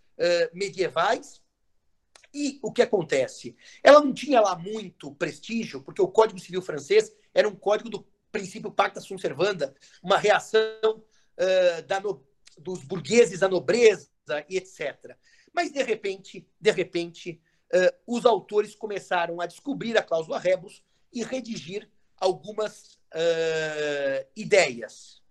medievais. 0.53 1.41
E 2.31 2.59
o 2.61 2.71
que 2.71 2.83
acontece? 2.83 3.57
Ela 3.83 3.99
não 3.99 4.13
tinha 4.13 4.39
lá 4.39 4.55
muito 4.55 5.13
prestígio, 5.15 5.81
porque 5.81 6.01
o 6.01 6.07
Código 6.07 6.39
Civil 6.39 6.61
francês 6.61 7.11
era 7.33 7.49
um 7.49 7.55
código 7.55 7.89
do 7.89 8.07
princípio 8.31 8.71
pacta 8.71 9.01
sunt 9.01 9.19
servanda, 9.19 9.75
uma 10.01 10.17
reação 10.17 11.03
uh, 11.37 11.81
da 11.87 11.99
no, 11.99 12.23
dos 12.61 12.83
burgueses 12.83 13.43
à 13.43 13.47
nobreza 13.47 14.09
e 14.49 14.57
etc. 14.57 15.15
Mas, 15.53 15.71
de 15.71 15.83
repente, 15.83 16.47
de 16.59 16.71
repente, 16.71 17.41
uh, 17.73 18.15
os 18.15 18.25
autores 18.25 18.75
começaram 18.75 19.41
a 19.41 19.45
descobrir 19.45 19.97
a 19.97 20.03
cláusula 20.03 20.39
rebus 20.39 20.83
e 21.13 21.23
redigir 21.23 21.89
algumas 22.17 22.93
uh, 23.13 24.27
ideias. 24.35 25.21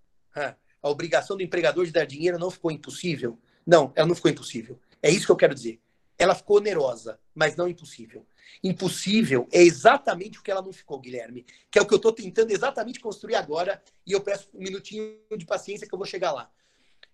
A 0.83 0.89
obrigação 0.89 1.37
do 1.37 1.43
empregador 1.43 1.85
de 1.85 1.93
dar 1.93 2.07
dinheiro 2.07 2.39
não 2.39 2.51
ficou 2.51 2.71
impossível. 2.71 3.39
Não, 3.67 3.93
ela 3.95 4.09
não 4.09 4.15
ficou 4.15 4.31
impossível. 4.31 4.79
É 5.03 5.11
isso 5.11 5.27
que 5.27 5.33
eu 5.33 5.37
quero 5.37 5.55
dizer. 5.55 5.81
Ela 6.19 6.35
ficou 6.35 6.59
onerosa, 6.59 7.19
mas 7.35 7.57
não 7.57 7.69
impossível. 7.69 8.27
Impossível 8.63 9.49
é 9.53 9.63
exatamente 9.63 10.39
o 10.39 10.43
que 10.43 10.51
ela 10.51 10.61
não 10.61 10.73
ficou, 10.73 10.99
Guilherme, 10.99 11.47
que 11.71 11.79
é 11.79 11.83
o 11.83 11.87
que 11.87 11.95
eu 11.95 11.97
estou 11.97 12.13
tentando 12.13 12.51
exatamente 12.51 13.01
construir 13.01 13.37
agora, 13.37 13.83
e 14.07 14.13
eu 14.13 14.21
peço 14.21 14.49
um 14.53 14.59
minutinho 14.59 15.19
de 15.37 15.47
paciência 15.47 15.87
que 15.87 15.95
eu 15.95 15.99
vou 15.99 16.07
chegar 16.07 16.33
lá. 16.33 16.51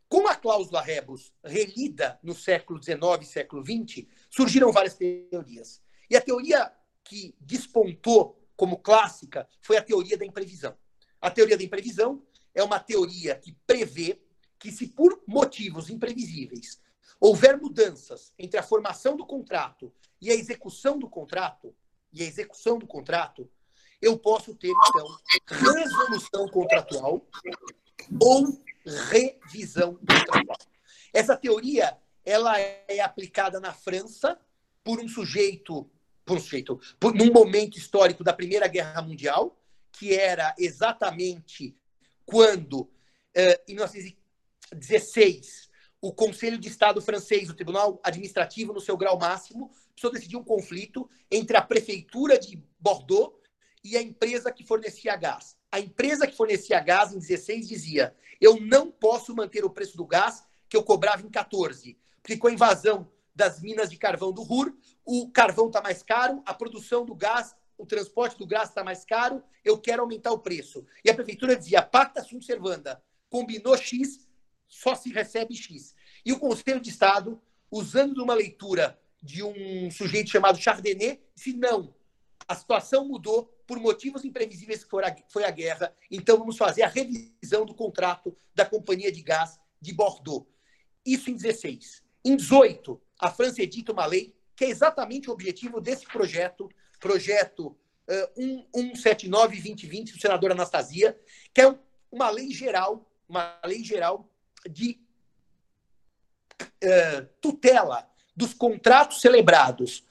Com 0.09 0.29
a 0.29 0.37
cláusula 0.37 0.81
rebus 0.81 1.33
relida 1.45 2.19
no 2.23 2.35
século 2.35 2.83
XIX 2.83 2.99
e 3.23 3.25
século 3.25 3.64
XX, 3.64 4.07
surgiram 4.31 4.71
várias 4.71 4.95
teorias. 4.95 5.83
E 6.09 6.16
a 6.16 6.21
teoria 6.21 6.73
que 7.03 7.35
despontou 7.40 8.40
como 8.57 8.79
clássica 8.79 9.49
foi 9.61 9.77
a 9.77 9.83
teoria 9.83 10.16
da 10.16 10.25
imprevisão. 10.25 10.77
A 11.21 11.31
teoria 11.31 11.57
da 11.57 11.64
imprevisão 11.64 12.23
é 12.55 12.62
uma 12.62 12.79
teoria 12.79 13.37
que 13.37 13.53
prevê 13.66 14.21
que 14.59 14.71
se 14.71 14.88
por 14.88 15.23
motivos 15.27 15.90
imprevisíveis 15.90 16.81
houver 17.21 17.61
mudanças 17.61 18.33
entre 18.38 18.59
a 18.59 18.62
formação 18.62 19.16
do 19.16 19.27
contrato 19.27 19.92
e 20.21 20.31
a 20.31 20.35
execução 20.35 20.99
do 20.99 21.09
contrato, 21.09 21.75
e 22.12 22.23
a 22.23 22.27
execução 22.27 22.79
do 22.79 22.87
contrato, 22.87 23.51
eu 24.01 24.19
posso 24.19 24.55
ter, 24.55 24.71
então, 24.71 25.19
resolução 25.49 26.49
contratual 26.49 27.27
ou 28.21 28.59
revisão 28.87 29.96
contratual. 29.96 30.59
Essa 31.12 31.37
teoria 31.37 31.96
ela 32.25 32.59
é 32.59 33.01
aplicada 33.01 33.61
na 33.61 33.72
França 33.72 34.38
por 34.83 35.01
um 35.01 35.09
sujeito, 35.09 35.88
por 36.25 36.37
um 36.37 36.40
sujeito, 36.40 36.81
por, 36.99 37.14
num 37.14 37.33
momento 37.33 37.79
histórico 37.79 38.25
da 38.25 38.33
Primeira 38.33 38.66
Guerra 38.66 39.01
Mundial, 39.03 39.57
que 39.92 40.14
era 40.14 40.55
exatamente 40.59 41.77
quando, 42.25 42.90
eh, 43.35 43.62
em 43.68 43.75
1915, 43.75 44.16
16, 44.75 45.70
o 46.01 46.12
Conselho 46.12 46.59
de 46.59 46.68
Estado 46.68 47.01
francês, 47.01 47.49
o 47.49 47.55
Tribunal 47.55 48.01
Administrativo, 48.03 48.72
no 48.72 48.81
seu 48.81 48.96
grau 48.96 49.18
máximo, 49.18 49.70
precisou 49.92 50.12
decidir 50.12 50.37
um 50.37 50.44
conflito 50.44 51.09
entre 51.31 51.57
a 51.57 51.62
prefeitura 51.62 52.38
de 52.38 52.62
Bordeaux 52.79 53.35
e 53.83 53.96
a 53.96 54.03
empresa 54.03 54.53
que 54.53 54.66
fornecia 54.66 55.16
gás. 55.16 55.57
A 55.70 55.81
empresa 55.81 56.27
que 56.27 56.37
fornecia 56.37 56.81
gás 56.81 57.12
em 57.12 57.18
16 57.18 57.68
dizia: 57.68 58.14
eu 58.40 58.61
não 58.61 58.90
posso 58.90 59.35
manter 59.35 59.64
o 59.64 59.70
preço 59.70 59.96
do 59.96 60.07
gás 60.07 60.44
que 60.68 60.77
eu 60.77 60.83
cobrava 60.83 61.25
em 61.25 61.31
14, 61.31 61.99
porque 62.22 62.37
com 62.37 62.49
a 62.49 62.53
invasão 62.53 63.11
das 63.35 63.61
minas 63.61 63.90
de 63.90 63.96
carvão 63.96 64.33
do 64.33 64.42
Ruhr, 64.42 64.75
o 65.05 65.31
carvão 65.31 65.66
está 65.66 65.81
mais 65.81 66.03
caro, 66.03 66.42
a 66.44 66.55
produção 66.55 67.05
do 67.05 67.14
gás, 67.14 67.55
o 67.79 67.87
transporte 67.87 68.38
do 68.38 68.46
gás 68.46 68.70
está 68.70 68.83
mais 68.83 69.05
caro, 69.05 69.42
eu 69.64 69.79
quero 69.79 70.03
aumentar 70.03 70.33
o 70.33 70.38
preço. 70.38 70.87
E 71.05 71.11
a 71.11 71.14
prefeitura 71.14 71.55
dizia: 71.55 71.83
pacta 71.83 72.22
sunt 72.22 72.44
servanda, 72.44 73.03
combinou 73.29 73.77
X, 73.77 74.27
só 74.66 74.94
se 74.94 75.12
recebe 75.12 75.55
X. 75.55 75.94
E 76.25 76.33
o 76.33 76.38
Conselho 76.38 76.81
de 76.81 76.90
Estado, 76.90 77.40
usando 77.70 78.22
uma 78.22 78.35
leitura 78.35 78.99
de 79.22 79.42
um 79.42 79.90
sujeito 79.90 80.31
chamado 80.31 80.59
Chardonnay, 80.59 81.22
disse: 81.35 81.53
não, 81.53 81.94
a 82.48 82.54
situação 82.54 83.06
mudou 83.06 83.52
por 83.66 83.78
motivos 83.78 84.24
imprevisíveis 84.24 84.85
que 84.85 84.90
foi 85.28 85.44
a 85.44 85.50
guerra, 85.50 85.92
então 86.11 86.38
vamos 86.38 86.56
fazer 86.56 86.82
a 86.82 86.88
revisão 86.88 87.66
do 87.66 87.74
contrato 87.74 88.37
da 88.54 88.64
Companhia 88.64 89.11
de 89.11 89.22
Gás 89.22 89.59
de 89.80 89.92
Bordeaux. 89.92 90.46
Isso 91.04 91.30
em 91.30 91.35
16. 91.35 92.02
Em 92.24 92.37
18, 92.37 93.00
a 93.18 93.30
França 93.30 93.62
edita 93.62 93.92
uma 93.92 94.06
lei 94.06 94.35
que 94.54 94.64
é 94.64 94.70
exatamente 94.70 95.28
o 95.28 95.32
objetivo 95.32 95.80
desse 95.80 96.06
projeto, 96.06 96.68
projeto 96.98 97.76
uh, 98.37 98.72
179-2020 98.74 100.12
do 100.12 100.20
senador 100.20 100.52
Anastasia, 100.52 101.18
que 101.52 101.61
é 101.61 101.78
uma 102.11 102.30
lei 102.30 102.50
geral, 102.50 103.11
uma 103.28 103.59
lei 103.64 103.85
geral 103.85 104.28
de 104.68 104.98
uh, 106.62 107.26
tutela 107.40 108.09
dos 108.35 108.54
contratos 108.54 109.20
celebrados 109.20 110.04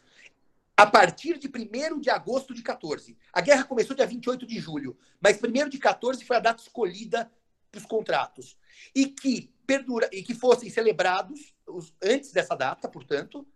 a 0.78 0.86
partir 0.86 1.38
de 1.38 1.48
1 1.48 2.00
de 2.00 2.10
agosto 2.10 2.54
de 2.54 2.62
14. 2.62 3.18
A 3.32 3.42
guerra 3.42 3.64
começou 3.64 3.96
dia 3.96 4.06
28 4.06 4.46
de 4.46 4.60
julho, 4.60 4.98
mas 5.22 5.40
1 5.42 5.70
de 5.70 5.78
14 5.78 6.24
foi 6.26 6.36
a 6.36 6.40
data 6.40 6.62
escolhida 6.62 7.32
para 7.72 7.80
os 7.80 7.86
contratos. 7.86 8.58
E 8.94 9.08
que, 9.08 9.54
perdura, 9.66 10.10
e 10.12 10.22
que 10.22 10.34
fossem 10.34 10.70
celebrados 10.70 11.54
os, 11.68 11.94
antes 12.04 12.32
dessa 12.32 12.56
data, 12.56 12.90
portanto. 12.90 13.48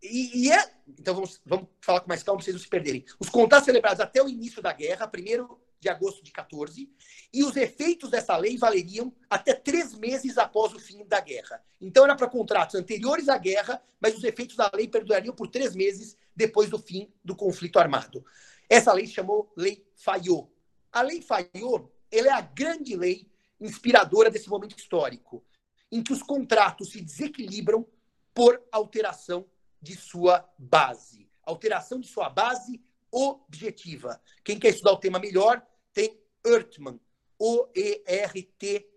E, 0.00 0.46
e, 0.46 0.52
é. 0.52 0.74
Então 0.98 1.14
vamos, 1.14 1.40
vamos 1.44 1.68
falar 1.80 2.00
com 2.00 2.08
mais 2.08 2.22
calma 2.22 2.38
para 2.38 2.44
vocês 2.44 2.54
não 2.54 2.62
se 2.62 2.68
perderem. 2.68 3.04
Os 3.18 3.28
contratos 3.28 3.66
celebrados 3.66 4.00
até 4.00 4.22
o 4.22 4.28
início 4.28 4.62
da 4.62 4.72
guerra, 4.72 5.06
1 5.06 5.56
de 5.82 5.88
agosto 5.88 6.22
de 6.22 6.30
14, 6.30 6.88
e 7.34 7.42
os 7.42 7.56
efeitos 7.56 8.08
dessa 8.08 8.36
lei 8.36 8.56
valeriam 8.56 9.12
até 9.28 9.52
três 9.52 9.92
meses 9.94 10.38
após 10.38 10.72
o 10.72 10.78
fim 10.78 11.04
da 11.04 11.20
guerra. 11.20 11.60
Então, 11.80 12.04
era 12.04 12.14
para 12.14 12.28
contratos 12.28 12.76
anteriores 12.76 13.28
à 13.28 13.36
guerra, 13.36 13.82
mas 14.00 14.16
os 14.16 14.22
efeitos 14.22 14.54
da 14.54 14.70
lei 14.72 14.86
perdurariam 14.86 15.34
por 15.34 15.48
três 15.48 15.74
meses 15.74 16.16
depois 16.36 16.70
do 16.70 16.78
fim 16.78 17.12
do 17.24 17.34
conflito 17.34 17.80
armado. 17.80 18.24
Essa 18.70 18.92
lei 18.92 19.06
se 19.06 19.14
chamou 19.14 19.52
Lei 19.56 19.84
Fayot. 19.96 20.48
A 20.92 21.02
Lei 21.02 21.20
Fayot 21.20 21.90
ela 22.12 22.28
é 22.28 22.32
a 22.32 22.40
grande 22.40 22.94
lei 22.94 23.28
inspiradora 23.60 24.30
desse 24.30 24.48
momento 24.48 24.78
histórico, 24.78 25.44
em 25.90 26.00
que 26.00 26.12
os 26.12 26.22
contratos 26.22 26.90
se 26.90 27.00
desequilibram 27.00 27.84
por 28.32 28.62
alteração 28.70 29.46
de 29.80 29.96
sua 29.96 30.48
base. 30.56 31.28
Alteração 31.42 31.98
de 31.98 32.06
sua 32.06 32.30
base 32.30 32.80
objetiva. 33.10 34.20
Quem 34.42 34.58
quer 34.58 34.70
estudar 34.70 34.92
o 34.92 34.96
tema 34.98 35.18
melhor, 35.18 35.64
tem 35.92 36.20
Ertmann, 36.44 37.00
O-E-R-T-M-A-N-N. 37.38 38.92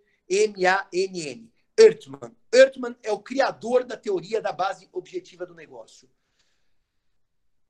Ertmann. 1.78 2.36
Ertmann 2.52 2.96
é 3.04 3.12
o 3.12 3.20
criador 3.20 3.84
da 3.84 3.98
teoria 3.98 4.42
da 4.42 4.54
base 4.54 4.88
objetiva 4.94 5.46
do 5.46 5.54
negócio. 5.54 6.10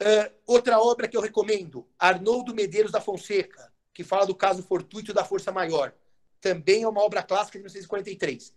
Uh, 0.01 0.29
outra 0.45 0.79
obra 0.79 1.07
que 1.07 1.15
eu 1.15 1.21
recomendo, 1.21 1.88
Arnoldo 1.97 2.53
Medeiros 2.53 2.91
da 2.91 3.01
Fonseca, 3.01 3.73
que 3.93 4.03
fala 4.03 4.25
do 4.25 4.35
caso 4.35 4.61
fortuito 4.61 5.13
da 5.13 5.23
força 5.23 5.51
maior. 5.51 5.95
Também 6.41 6.83
é 6.83 6.88
uma 6.88 7.01
obra 7.01 7.23
clássica 7.23 7.57
de 7.57 7.63
1943. 7.63 8.53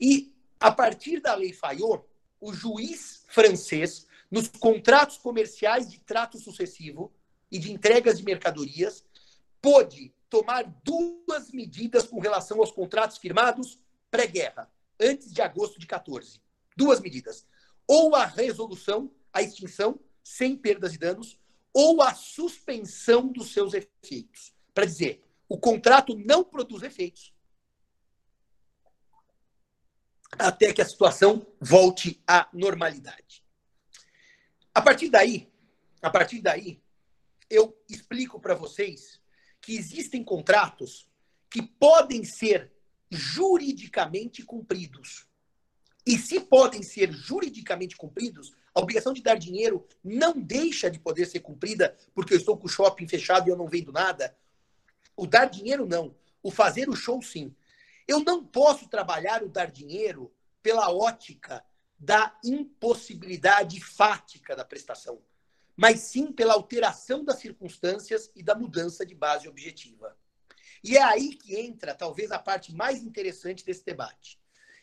E, 0.00 0.34
a 0.58 0.72
partir 0.72 1.20
da 1.20 1.34
Lei 1.34 1.52
Fayot, 1.52 2.04
o 2.40 2.52
juiz 2.52 3.24
francês, 3.28 4.06
nos 4.30 4.48
contratos 4.48 5.16
comerciais 5.16 5.88
de 5.88 6.00
trato 6.00 6.38
sucessivo 6.38 7.12
e 7.50 7.58
de 7.58 7.72
entregas 7.72 8.18
de 8.18 8.24
mercadorias, 8.24 9.04
pôde 9.60 10.14
tomar 10.28 10.64
duas 10.84 11.50
medidas 11.50 12.06
com 12.06 12.20
relação 12.20 12.60
aos 12.60 12.70
contratos 12.70 13.18
firmados 13.18 13.80
pré-guerra, 14.10 14.70
antes 14.98 15.32
de 15.32 15.42
agosto 15.42 15.78
de 15.78 15.86
14. 15.86 16.40
Duas 16.76 17.00
medidas. 17.00 17.46
Ou 17.86 18.14
a 18.14 18.24
resolução, 18.24 19.10
a 19.32 19.42
extinção, 19.42 19.98
sem 20.22 20.56
perdas 20.56 20.94
e 20.94 20.98
danos, 20.98 21.38
ou 21.72 22.02
a 22.02 22.14
suspensão 22.14 23.28
dos 23.28 23.52
seus 23.52 23.74
efeitos. 23.74 24.54
Para 24.72 24.86
dizer, 24.86 25.24
o 25.48 25.58
contrato 25.58 26.16
não 26.16 26.44
produz 26.44 26.82
efeitos 26.82 27.32
até 30.38 30.72
que 30.72 30.80
a 30.80 30.88
situação 30.88 31.46
volte 31.60 32.22
à 32.26 32.48
normalidade. 32.52 33.44
A 34.72 34.80
partir 34.80 35.08
daí, 35.08 35.52
a 36.00 36.08
partir 36.08 36.40
daí, 36.40 36.80
eu 37.48 37.76
explico 37.88 38.38
para 38.40 38.54
vocês 38.54 39.19
que 39.60 39.76
existem 39.76 40.24
contratos 40.24 41.08
que 41.50 41.62
podem 41.62 42.24
ser 42.24 42.72
juridicamente 43.10 44.42
cumpridos. 44.44 45.26
E 46.06 46.16
se 46.16 46.40
podem 46.40 46.82
ser 46.82 47.12
juridicamente 47.12 47.96
cumpridos, 47.96 48.52
a 48.74 48.80
obrigação 48.80 49.12
de 49.12 49.22
dar 49.22 49.36
dinheiro 49.36 49.86
não 50.02 50.32
deixa 50.40 50.90
de 50.90 50.98
poder 50.98 51.26
ser 51.26 51.40
cumprida 51.40 51.96
porque 52.14 52.34
eu 52.34 52.38
estou 52.38 52.56
com 52.56 52.66
o 52.66 52.70
shopping 52.70 53.06
fechado 53.06 53.48
e 53.48 53.50
eu 53.50 53.56
não 53.56 53.68
vendo 53.68 53.92
nada. 53.92 54.36
O 55.16 55.26
dar 55.26 55.46
dinheiro, 55.46 55.86
não. 55.86 56.14
O 56.42 56.50
fazer 56.50 56.88
o 56.88 56.96
show, 56.96 57.20
sim. 57.20 57.54
Eu 58.06 58.20
não 58.24 58.44
posso 58.44 58.88
trabalhar 58.88 59.42
o 59.42 59.48
dar 59.48 59.70
dinheiro 59.70 60.32
pela 60.62 60.90
ótica 60.90 61.64
da 61.98 62.34
impossibilidade 62.44 63.80
fática 63.80 64.56
da 64.56 64.64
prestação, 64.64 65.20
mas 65.80 66.00
sim 66.00 66.30
pela 66.30 66.52
alteração 66.52 67.24
das 67.24 67.38
circunstâncias 67.38 68.30
e 68.36 68.42
da 68.42 68.54
mudança 68.54 69.06
de 69.06 69.14
base 69.14 69.48
objetiva. 69.48 70.14
E 70.84 70.98
é 70.98 71.02
aí 71.02 71.34
que 71.34 71.58
entra, 71.58 71.94
talvez, 71.94 72.30
a 72.30 72.38
parte 72.38 72.70
mais 72.74 73.02
interessante 73.02 73.64
desse 73.64 73.82
debate. 73.82 74.38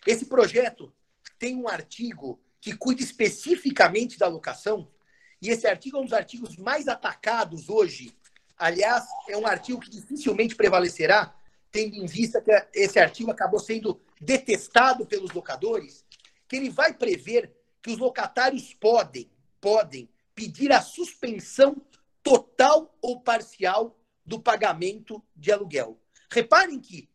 Esse 0.08 0.26
projeto 0.26 0.92
tem 1.38 1.56
um 1.56 1.68
artigo 1.68 2.42
que 2.60 2.76
cuida 2.76 3.04
especificamente 3.04 4.18
da 4.18 4.28
locação, 4.28 4.92
e 5.40 5.52
esse 5.52 5.68
artigo 5.68 5.98
é 5.98 6.00
um 6.00 6.06
dos 6.06 6.14
artigos 6.14 6.58
mais 6.58 6.88
atacados 6.88 7.70
hoje. 7.70 8.12
Aliás, 8.58 9.06
é 9.30 9.38
um 9.38 9.46
artigo 9.46 9.80
que 9.80 9.92
dificilmente 9.92 10.56
prevalecerá, 10.56 11.32
tendo 11.72 11.96
em 11.96 12.08
vista 12.08 12.42
que 12.42 12.52
esse 12.74 12.98
artigo 12.98 13.30
acabou 13.30 13.60
sendo 13.60 14.02
detestado 14.20 15.06
pelos 15.06 15.30
locadores, 15.30 16.04
que 16.48 16.56
ele 16.56 16.72
vai 16.72 16.92
prever 16.92 17.56
que 17.84 17.92
os 17.92 18.00
locatários 18.00 18.74
podem, 18.74 19.30
podem 19.62 20.10
pedir 20.38 20.72
a 20.72 20.84
suspensão 20.84 21.82
total 22.22 22.96
ou 23.02 23.20
parcial 23.22 24.00
do 24.24 24.40
pagamento 24.40 25.24
de 25.36 25.52
aluguel. 25.52 26.00
Reparem 26.30 26.80
que 26.80 27.10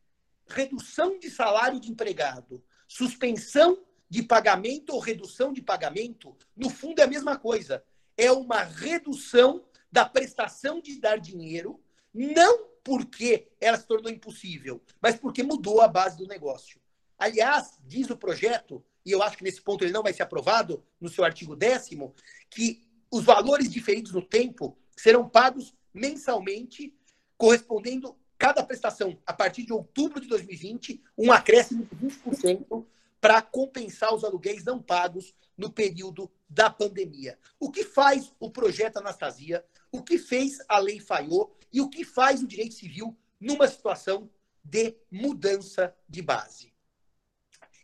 redução 0.49 1.21
de 1.21 1.31
salário 1.31 1.79
de 1.79 1.89
empregado, 1.89 2.65
suspensão 2.89 3.79
de 4.11 4.25
pagamento 4.25 4.93
ou 4.93 4.99
redução 4.99 5.53
de 5.53 5.63
pagamento, 5.63 6.37
no 6.57 6.69
fundo 6.69 6.99
é 6.99 7.05
a 7.05 7.07
mesma 7.07 7.39
coisa. 7.39 7.85
É 8.17 8.33
uma 8.33 8.65
redução 8.65 9.65
da 9.91 10.05
prestação 10.05 10.81
de 10.81 10.99
dar 10.99 11.19
dinheiro, 11.19 11.81
não 12.13 12.67
porque 12.83 13.53
ela 13.61 13.79
se 13.79 13.87
tornou 13.87 14.11
impossível, 14.11 14.83
mas 15.01 15.15
porque 15.15 15.45
mudou 15.45 15.81
a 15.81 15.87
base 15.87 16.17
do 16.17 16.27
negócio. 16.27 16.81
Aliás, 17.17 17.79
diz 17.87 18.11
o 18.11 18.17
projeto, 18.17 18.85
e 19.07 19.13
eu 19.13 19.23
acho 19.23 19.37
que 19.37 19.45
nesse 19.45 19.63
ponto 19.63 19.85
ele 19.85 19.93
não 19.93 20.03
vai 20.03 20.13
ser 20.13 20.25
aprovado, 20.25 20.85
no 21.01 21.09
seu 21.09 21.25
artigo 21.25 21.55
décimo, 21.55 22.15
que 22.51 22.91
os 23.13 23.25
valores 23.25 23.71
diferidos 23.71 24.13
no 24.13 24.23
tempo 24.23 24.77
serão 24.97 25.29
pagos 25.29 25.75
mensalmente 25.93 26.97
correspondendo 27.37 28.17
cada 28.39 28.65
prestação, 28.65 29.19
a 29.27 29.33
partir 29.33 29.65
de 29.65 29.73
outubro 29.73 30.19
de 30.19 30.27
2020, 30.27 31.01
um 31.19 31.31
acréscimo 31.31 31.85
de 31.85 31.95
20% 31.95 32.87
para 33.21 33.43
compensar 33.43 34.13
os 34.15 34.25
aluguéis 34.25 34.65
não 34.65 34.83
pagos 34.83 35.35
no 35.57 35.71
período 35.71 36.29
da 36.49 36.71
pandemia. 36.71 37.39
O 37.61 37.71
que 37.71 37.85
faz 37.85 38.33
o 38.41 38.51
projeto 38.51 38.97
Anastasia, 38.97 39.65
o 39.93 40.03
que 40.03 40.19
fez 40.19 40.59
a 40.67 40.79
lei 40.79 40.99
Faiô 40.99 41.51
e 41.73 41.81
o 41.81 41.89
que 41.89 42.05
faz 42.05 42.43
o 42.43 42.47
direito 42.47 42.75
civil 42.75 43.17
numa 43.39 43.69
situação 43.69 44.29
de 44.65 44.97
mudança 45.11 45.95
de 46.09 46.23
base. 46.23 46.73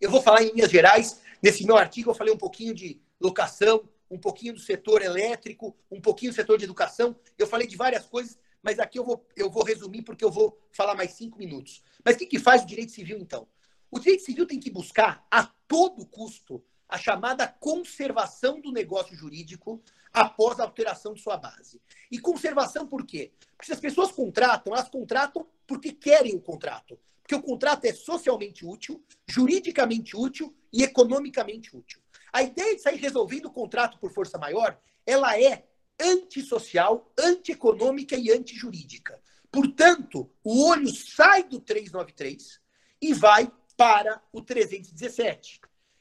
Eu 0.01 0.11
vou 0.11 0.23
falar 0.23 0.43
em 0.43 0.53
linhas 0.53 0.71
gerais. 0.71 1.21
Nesse 1.43 1.65
meu 1.65 1.77
artigo, 1.77 2.11
eu 2.11 2.15
falei 2.15 2.33
um 2.33 2.39
pouquinho 2.39 2.75
de 2.75 3.01
locação, 3.21 3.89
um 4.11 4.19
pouquinho 4.19 4.55
do 4.55 4.61
setor 4.61 5.03
elétrico, 5.03 5.77
um 5.91 6.01
pouquinho 6.01 6.33
do 6.33 6.35
setor 6.35 6.59
de 6.59 6.65
educação. 6.65 7.17
Eu 7.37 7.47
falei 7.47 7.67
de 7.67 7.77
várias 7.77 8.07
coisas 8.07 8.39
mas 8.63 8.79
aqui 8.79 8.99
eu 8.99 9.05
vou, 9.05 9.27
eu 9.37 9.51
vou 9.51 9.63
resumir 9.63 10.03
porque 10.03 10.25
eu 10.25 10.31
vou 10.31 10.59
falar 10.73 10.95
mais 10.95 11.13
cinco 11.13 11.39
minutos. 11.39 11.83
Mas 12.05 12.17
o 12.17 12.19
que, 12.19 12.27
que 12.27 12.39
faz 12.39 12.63
o 12.63 12.67
direito 12.67 12.93
civil, 12.93 13.19
então? 13.19 13.47
O 13.91 13.99
direito 13.99 14.25
civil 14.25 14.47
tem 14.47 14.61
que 14.61 14.71
buscar, 14.71 15.27
a 15.31 15.45
todo 15.45 16.05
custo, 16.07 16.63
a 16.89 16.99
chamada 16.99 17.47
conservação 17.47 18.61
do 18.61 18.73
negócio 18.73 19.15
jurídico 19.15 19.83
após 20.13 20.59
a 20.59 20.65
alteração 20.65 21.15
de 21.15 21.21
sua 21.21 21.37
base. 21.37 21.81
E 22.11 22.19
conservação 22.19 22.87
por 22.87 23.07
quê? 23.07 23.33
Porque 23.57 23.67
se 23.67 23.73
as 23.73 23.81
pessoas 23.81 24.11
contratam, 24.11 24.75
elas 24.75 24.89
contratam 24.89 25.47
porque 25.67 25.93
querem 25.93 26.35
o 26.35 26.41
contrato. 26.41 26.99
Porque 27.23 27.35
o 27.35 27.43
contrato 27.43 27.85
é 27.85 27.93
socialmente 27.93 28.65
útil, 28.65 29.03
juridicamente 29.27 30.17
útil 30.17 30.55
e 30.73 30.83
economicamente 30.83 31.77
útil. 31.77 32.01
A 32.33 32.43
ideia 32.43 32.77
de 32.77 32.83
sair 32.83 32.97
resolvendo 32.97 33.47
o 33.47 33.53
contrato 33.53 33.99
por 33.99 34.13
força 34.13 34.39
maior, 34.39 34.79
ela 35.07 35.41
é 35.41 35.67
antissocial, 36.01 37.13
antieconômica 37.19 38.17
e 38.17 38.31
antijurídica. 38.31 39.21
Portanto, 39.51 40.31
o 40.45 40.65
olho 40.69 40.89
sai 40.95 41.45
do 41.45 41.59
393 41.61 42.61
e 43.01 43.15
vai 43.15 43.51
para 43.77 44.23
o 44.33 44.43
317, 44.43 45.61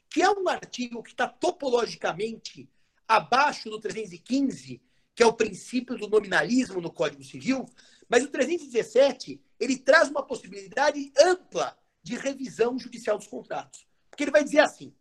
que 0.10 0.22
é 0.22 0.30
um 0.30 0.50
artigo 0.50 1.02
que 1.02 1.12
está 1.12 1.28
topologicamente 1.28 2.70
abaixo 3.08 3.70
do 3.70 3.80
315, 3.80 4.82
que 5.16 5.24
é 5.24 5.26
o 5.26 5.34
princípio 5.34 5.98
do 5.98 6.08
nominalismo 6.08 6.82
no 6.82 6.92
Código 6.92 7.24
Civil, 7.24 7.66
mas 8.10 8.24
o 8.24 8.28
317 8.30 9.42
ele 9.60 9.78
traz 9.78 10.10
uma 10.10 10.24
possibilidade 10.24 11.12
ampla 11.20 11.78
de 12.04 12.16
revisão 12.16 12.78
judicial 12.78 13.18
dos 13.18 13.28
contratos. 13.28 13.88
Porque 14.10 14.24
ele 14.24 14.32
vai 14.32 14.44
dizer 14.44 14.60
assim: 14.60 14.94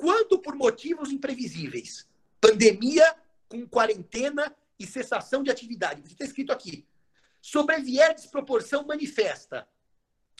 quando 0.00 0.38
por 0.38 0.56
motivos 0.56 1.12
imprevisíveis, 1.12 2.08
pandemia 2.40 3.14
com 3.46 3.68
quarentena 3.68 4.56
e 4.78 4.86
cessação 4.86 5.42
de 5.42 5.50
atividade. 5.50 6.00
Está 6.10 6.24
escrito 6.24 6.50
aqui. 6.50 6.86
Sobrevier 7.38 8.14
desproporção 8.14 8.86
manifesta 8.86 9.68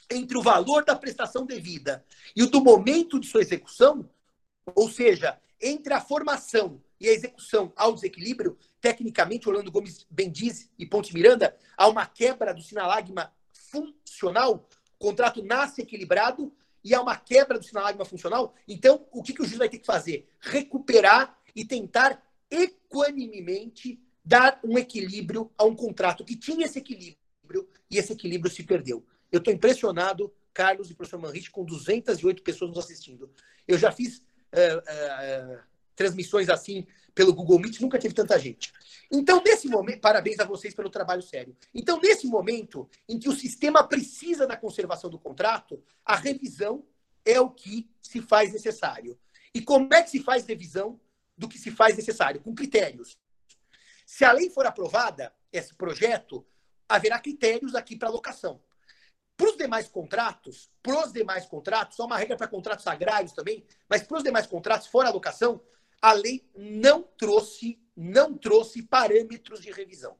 entre 0.09 0.35
o 0.35 0.41
valor 0.41 0.83
da 0.83 0.95
prestação 0.95 1.45
devida 1.45 2.03
e 2.35 2.41
o 2.41 2.49
do 2.49 2.59
momento 2.59 3.19
de 3.19 3.27
sua 3.27 3.41
execução, 3.41 4.09
ou 4.73 4.89
seja, 4.89 5.39
entre 5.61 5.93
a 5.93 6.01
formação 6.01 6.81
e 6.99 7.07
a 7.07 7.13
execução 7.13 7.71
ao 7.75 7.93
desequilíbrio, 7.93 8.57
tecnicamente, 8.81 9.47
Orlando 9.47 9.71
Gomes 9.71 10.07
Bendiz 10.09 10.71
e 10.77 10.87
Ponte 10.87 11.13
Miranda, 11.13 11.55
há 11.77 11.87
uma 11.87 12.07
quebra 12.07 12.51
do 12.51 12.63
sinalagma 12.63 13.31
funcional, 13.53 14.67
o 14.95 14.97
contrato 14.97 15.43
nasce 15.43 15.81
equilibrado 15.81 16.51
e 16.83 16.93
há 16.93 17.01
uma 17.01 17.15
quebra 17.15 17.59
do 17.59 17.65
sinalagma 17.65 18.05
funcional. 18.05 18.55
Então, 18.67 19.05
o 19.11 19.21
que, 19.21 19.33
que 19.33 19.41
o 19.41 19.45
juiz 19.45 19.57
vai 19.57 19.69
ter 19.69 19.79
que 19.79 19.85
fazer? 19.85 20.27
Recuperar 20.39 21.37
e 21.55 21.65
tentar 21.65 22.21
equanimemente 22.49 23.99
dar 24.23 24.59
um 24.63 24.77
equilíbrio 24.77 25.51
a 25.57 25.63
um 25.63 25.75
contrato 25.75 26.23
que 26.23 26.35
tinha 26.35 26.65
esse 26.65 26.79
equilíbrio 26.79 27.67
e 27.89 27.97
esse 27.97 28.13
equilíbrio 28.13 28.51
se 28.51 28.63
perdeu. 28.63 29.05
Eu 29.31 29.39
estou 29.39 29.53
impressionado, 29.53 30.33
Carlos 30.53 30.89
e 30.89 30.93
professor 30.93 31.19
Manrich, 31.19 31.49
com 31.49 31.63
208 31.63 32.43
pessoas 32.43 32.71
nos 32.71 32.79
assistindo. 32.79 33.31
Eu 33.67 33.77
já 33.77 33.91
fiz 33.91 34.17
uh, 34.17 35.53
uh, 35.57 35.59
transmissões 35.95 36.49
assim 36.49 36.85
pelo 37.13 37.33
Google 37.33 37.59
Meet, 37.59 37.79
nunca 37.79 37.99
teve 37.99 38.13
tanta 38.13 38.37
gente. 38.39 38.73
Então, 39.11 39.41
nesse 39.45 39.67
momento, 39.67 40.01
parabéns 40.01 40.39
a 40.39 40.45
vocês 40.45 40.73
pelo 40.73 40.89
trabalho 40.89 41.21
sério. 41.21 41.55
Então, 41.73 41.99
nesse 41.99 42.27
momento 42.27 42.89
em 43.07 43.19
que 43.19 43.27
o 43.27 43.35
sistema 43.35 43.83
precisa 43.83 44.47
da 44.47 44.55
conservação 44.55 45.09
do 45.09 45.19
contrato, 45.19 45.83
a 46.05 46.15
revisão 46.15 46.85
é 47.25 47.39
o 47.39 47.49
que 47.49 47.89
se 48.01 48.21
faz 48.21 48.53
necessário. 48.53 49.19
E 49.53 49.61
como 49.61 49.93
é 49.93 50.01
que 50.01 50.09
se 50.09 50.23
faz 50.23 50.45
revisão? 50.45 50.99
do 51.41 51.49
que 51.49 51.57
se 51.57 51.71
faz 51.71 51.97
necessário, 51.97 52.39
com 52.39 52.53
critérios. 52.53 53.17
Se 54.05 54.23
a 54.23 54.31
lei 54.31 54.51
for 54.51 54.65
aprovada, 54.67 55.33
esse 55.51 55.73
projeto, 55.73 56.45
haverá 56.87 57.17
critérios 57.19 57.73
aqui 57.73 57.95
para 57.95 58.09
alocação. 58.09 58.61
Para 59.35 59.49
os 59.49 59.57
demais 59.57 59.87
contratos, 59.87 60.69
para 60.83 61.03
os 61.03 61.11
demais 61.11 61.47
contratos, 61.47 61.97
só 61.97 62.05
uma 62.05 62.17
regra 62.17 62.37
para 62.37 62.47
contratos 62.47 62.85
agrários 62.85 63.31
também, 63.31 63.65
mas 63.89 64.03
para 64.03 64.17
os 64.17 64.23
demais 64.23 64.45
contratos, 64.45 64.87
fora 64.87 65.09
a 65.09 65.11
locação, 65.11 65.59
a 66.01 66.13
lei 66.13 66.43
não 66.55 67.03
trouxe, 67.03 67.79
não 67.95 68.37
trouxe 68.37 68.81
parâmetros 68.81 69.61
de 69.61 69.71
revisão. 69.71 70.17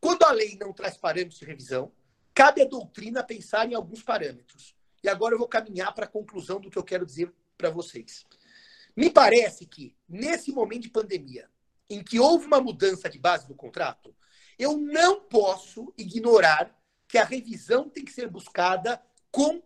Quando 0.00 0.22
a 0.24 0.32
lei 0.32 0.56
não 0.56 0.72
traz 0.72 0.96
parâmetros 0.96 1.38
de 1.40 1.46
revisão, 1.46 1.92
cabe 2.34 2.62
à 2.62 2.64
doutrina 2.64 3.24
pensar 3.24 3.70
em 3.70 3.74
alguns 3.74 4.02
parâmetros. 4.02 4.76
E 5.02 5.08
agora 5.08 5.34
eu 5.34 5.38
vou 5.38 5.48
caminhar 5.48 5.94
para 5.94 6.04
a 6.04 6.08
conclusão 6.08 6.60
do 6.60 6.70
que 6.70 6.78
eu 6.78 6.84
quero 6.84 7.06
dizer 7.06 7.32
para 7.56 7.70
vocês. 7.70 8.26
Me 8.96 9.10
parece 9.10 9.66
que, 9.66 9.94
nesse 10.08 10.52
momento 10.52 10.82
de 10.82 10.90
pandemia, 10.90 11.48
em 11.88 12.02
que 12.02 12.20
houve 12.20 12.46
uma 12.46 12.60
mudança 12.60 13.08
de 13.08 13.18
base 13.18 13.46
do 13.46 13.54
contrato, 13.54 14.14
eu 14.58 14.76
não 14.76 15.20
posso 15.20 15.92
ignorar 15.96 16.76
que 17.06 17.16
a 17.16 17.24
revisão 17.24 17.88
tem 17.88 18.04
que 18.04 18.12
ser 18.12 18.28
buscada 18.28 19.00
com 19.30 19.62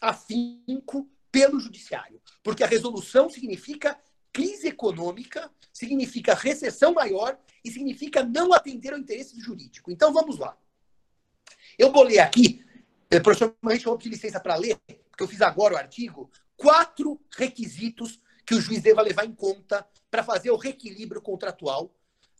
afinco 0.00 1.10
pelo 1.32 1.58
judiciário, 1.58 2.20
porque 2.42 2.62
a 2.62 2.66
resolução 2.66 3.30
significa 3.30 3.98
crise 4.30 4.68
econômica, 4.68 5.50
significa 5.72 6.34
recessão 6.34 6.92
maior 6.92 7.38
e 7.64 7.70
significa 7.70 8.22
não 8.22 8.52
atender 8.52 8.92
ao 8.92 8.98
interesse 8.98 9.40
jurídico. 9.40 9.90
Então 9.90 10.12
vamos 10.12 10.38
lá. 10.38 10.56
Eu 11.78 11.90
bolei 11.90 12.18
aqui, 12.18 12.64
eh, 13.10 13.18
professor, 13.18 13.56
a 13.64 13.74
gente 13.74 13.98
de 13.98 14.08
licença 14.10 14.38
para 14.38 14.56
ler, 14.56 14.76
porque 15.10 15.22
eu 15.22 15.28
fiz 15.28 15.40
agora 15.40 15.74
o 15.74 15.78
artigo, 15.78 16.30
quatro 16.56 17.18
requisitos 17.36 18.20
que 18.44 18.54
o 18.54 18.60
juiz 18.60 18.82
deva 18.82 19.02
levar 19.02 19.24
em 19.24 19.34
conta 19.34 19.86
para 20.10 20.22
fazer 20.22 20.50
o 20.50 20.56
reequilíbrio 20.56 21.22
contratual, 21.22 21.94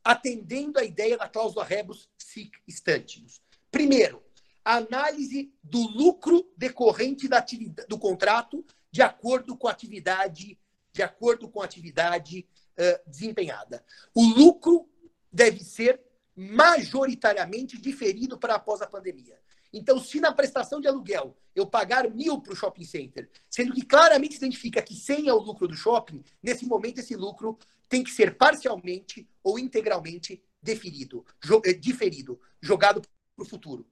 atendendo 0.04 0.78
à 0.78 0.84
ideia 0.84 1.16
da 1.16 1.28
cláusula 1.28 1.64
rebus 1.64 2.10
sic 2.18 2.52
stantibus. 2.66 3.40
Primeiro, 3.70 4.22
análise 4.64 5.52
do 5.62 5.78
lucro 5.78 6.50
decorrente 6.56 7.28
da 7.28 7.38
atividade, 7.38 7.88
do 7.88 7.98
contrato 7.98 8.64
de 8.92 9.02
acordo 9.02 9.56
com 9.56 9.66
a 9.66 9.72
atividade, 9.72 10.58
de 10.92 11.02
acordo 11.02 11.48
com 11.48 11.62
a 11.62 11.64
atividade 11.64 12.46
uh, 12.78 13.10
desempenhada. 13.10 13.82
O 14.14 14.22
lucro 14.22 14.88
deve 15.32 15.64
ser 15.64 16.00
majoritariamente 16.36 17.80
diferido 17.80 18.38
para 18.38 18.54
após 18.54 18.82
a 18.82 18.86
pandemia. 18.86 19.40
Então, 19.72 19.98
se 19.98 20.20
na 20.20 20.32
prestação 20.32 20.80
de 20.80 20.86
aluguel 20.86 21.34
eu 21.54 21.66
pagar 21.66 22.08
mil 22.10 22.40
para 22.40 22.52
o 22.52 22.56
shopping 22.56 22.84
center, 22.84 23.30
sendo 23.48 23.72
que 23.72 23.84
claramente 23.84 24.34
se 24.34 24.38
identifica 24.38 24.82
que 24.82 24.94
100 24.94 25.28
é 25.28 25.32
o 25.32 25.38
lucro 25.38 25.66
do 25.66 25.74
shopping, 25.74 26.22
nesse 26.42 26.66
momento 26.66 26.98
esse 26.98 27.16
lucro 27.16 27.58
tem 27.88 28.04
que 28.04 28.10
ser 28.10 28.36
parcialmente 28.36 29.26
ou 29.42 29.58
integralmente 29.58 30.42
deferido, 30.62 31.24
eh, 31.64 31.72
diferido, 31.72 32.38
jogado 32.60 33.00
para 33.00 33.10
o 33.42 33.48
futuro. 33.48 33.86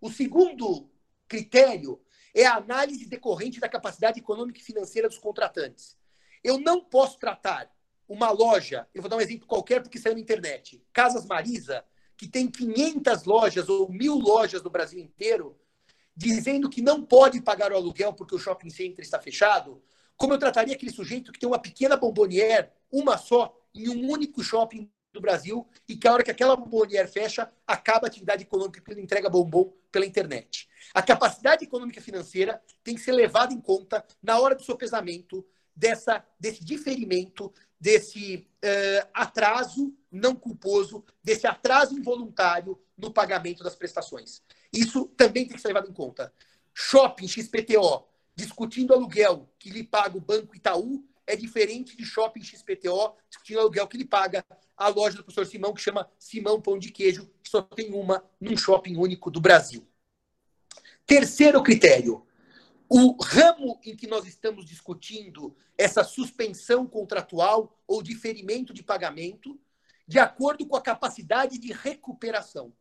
O 0.00 0.10
segundo 0.10 0.90
critério 1.26 2.00
é 2.34 2.44
a 2.44 2.56
análise 2.56 3.06
decorrente 3.06 3.60
da 3.60 3.68
capacidade 3.68 4.18
econômica 4.18 4.58
e 4.58 4.62
financeira 4.62 5.08
dos 5.08 5.18
contratantes. 5.18 5.96
Eu 6.42 6.58
não 6.58 6.84
posso 6.84 7.18
tratar 7.18 7.70
uma 8.08 8.30
loja, 8.30 8.86
eu 8.92 9.00
vou 9.00 9.08
dar 9.08 9.16
um 9.16 9.20
exemplo 9.20 9.46
qualquer 9.46 9.80
porque 9.80 9.98
saiu 9.98 10.14
na 10.14 10.20
internet, 10.20 10.84
Casas 10.92 11.24
Marisa, 11.24 11.84
que 12.16 12.28
tem 12.28 12.50
500 12.50 13.24
lojas 13.24 13.68
ou 13.68 13.90
mil 13.90 14.16
lojas 14.16 14.62
no 14.62 14.70
Brasil 14.70 14.98
inteiro, 14.98 15.58
dizendo 16.16 16.68
que 16.68 16.82
não 16.82 17.02
pode 17.02 17.40
pagar 17.40 17.72
o 17.72 17.76
aluguel 17.76 18.12
porque 18.12 18.34
o 18.34 18.38
shopping 18.38 18.70
center 18.70 19.04
está 19.04 19.18
fechado, 19.18 19.82
como 20.16 20.34
eu 20.34 20.38
trataria 20.38 20.74
aquele 20.74 20.92
sujeito 20.92 21.32
que 21.32 21.38
tem 21.38 21.48
uma 21.48 21.58
pequena 21.58 21.96
bombonière, 21.96 22.70
uma 22.90 23.16
só, 23.16 23.56
em 23.74 23.88
um 23.88 24.10
único 24.10 24.42
shopping 24.42 24.90
do 25.12 25.20
Brasil, 25.20 25.66
e 25.88 25.96
que 25.96 26.06
a 26.06 26.12
hora 26.12 26.22
que 26.22 26.30
aquela 26.30 26.56
bombonière 26.56 27.08
fecha, 27.08 27.50
acaba 27.66 28.06
a 28.06 28.08
atividade 28.08 28.42
econômica 28.42 28.80
que 28.80 28.92
ele 28.92 29.00
entrega 29.00 29.28
bombom 29.28 29.72
pela 29.90 30.06
internet. 30.06 30.68
A 30.92 31.02
capacidade 31.02 31.64
econômica 31.64 32.00
financeira 32.00 32.62
tem 32.82 32.94
que 32.94 33.00
ser 33.00 33.12
levada 33.12 33.52
em 33.52 33.60
conta 33.60 34.04
na 34.22 34.38
hora 34.38 34.54
do 34.54 34.62
seu 34.62 34.76
pesamento 34.76 35.46
dessa, 35.74 36.24
desse 36.38 36.64
diferimento, 36.64 37.52
desse 37.80 38.46
uh, 38.64 39.08
atraso 39.12 39.94
não 40.10 40.34
culposo, 40.34 41.04
desse 41.22 41.46
atraso 41.46 41.98
involuntário 41.98 42.80
no 42.96 43.10
pagamento 43.12 43.64
das 43.64 43.74
prestações. 43.74 44.42
Isso 44.72 45.06
também 45.16 45.46
tem 45.46 45.56
que 45.56 45.60
ser 45.60 45.68
levado 45.68 45.90
em 45.90 45.92
conta. 45.92 46.32
Shopping 46.72 47.26
XPTO, 47.26 48.04
discutindo 48.34 48.92
aluguel 48.92 49.48
que 49.58 49.70
lhe 49.70 49.82
paga 49.82 50.16
o 50.16 50.20
Banco 50.20 50.54
Itaú, 50.54 51.04
é 51.26 51.34
diferente 51.34 51.96
de 51.96 52.04
shopping 52.04 52.42
XPTO, 52.42 53.14
discutindo 53.28 53.60
aluguel 53.60 53.88
que 53.88 53.96
lhe 53.96 54.04
paga 54.04 54.44
a 54.76 54.88
loja 54.88 55.16
do 55.16 55.24
professor 55.24 55.46
Simão, 55.46 55.72
que 55.72 55.80
chama 55.80 56.08
Simão 56.18 56.60
Pão 56.60 56.78
de 56.78 56.90
Queijo, 56.90 57.30
que 57.42 57.48
só 57.48 57.62
tem 57.62 57.92
uma 57.92 58.24
num 58.40 58.56
shopping 58.56 58.96
único 58.96 59.30
do 59.30 59.40
Brasil. 59.40 59.86
Terceiro 61.06 61.62
critério, 61.62 62.26
o 62.88 63.16
ramo 63.22 63.78
em 63.84 63.94
que 63.94 64.06
nós 64.06 64.26
estamos 64.26 64.64
discutindo 64.64 65.54
essa 65.76 66.02
suspensão 66.02 66.86
contratual 66.86 67.78
ou 67.86 68.02
diferimento 68.02 68.72
de 68.72 68.82
pagamento 68.82 69.58
de 70.06 70.18
acordo 70.18 70.66
com 70.66 70.76
a 70.76 70.82
capacidade 70.82 71.58
de 71.58 71.72
recuperação. 71.72 72.72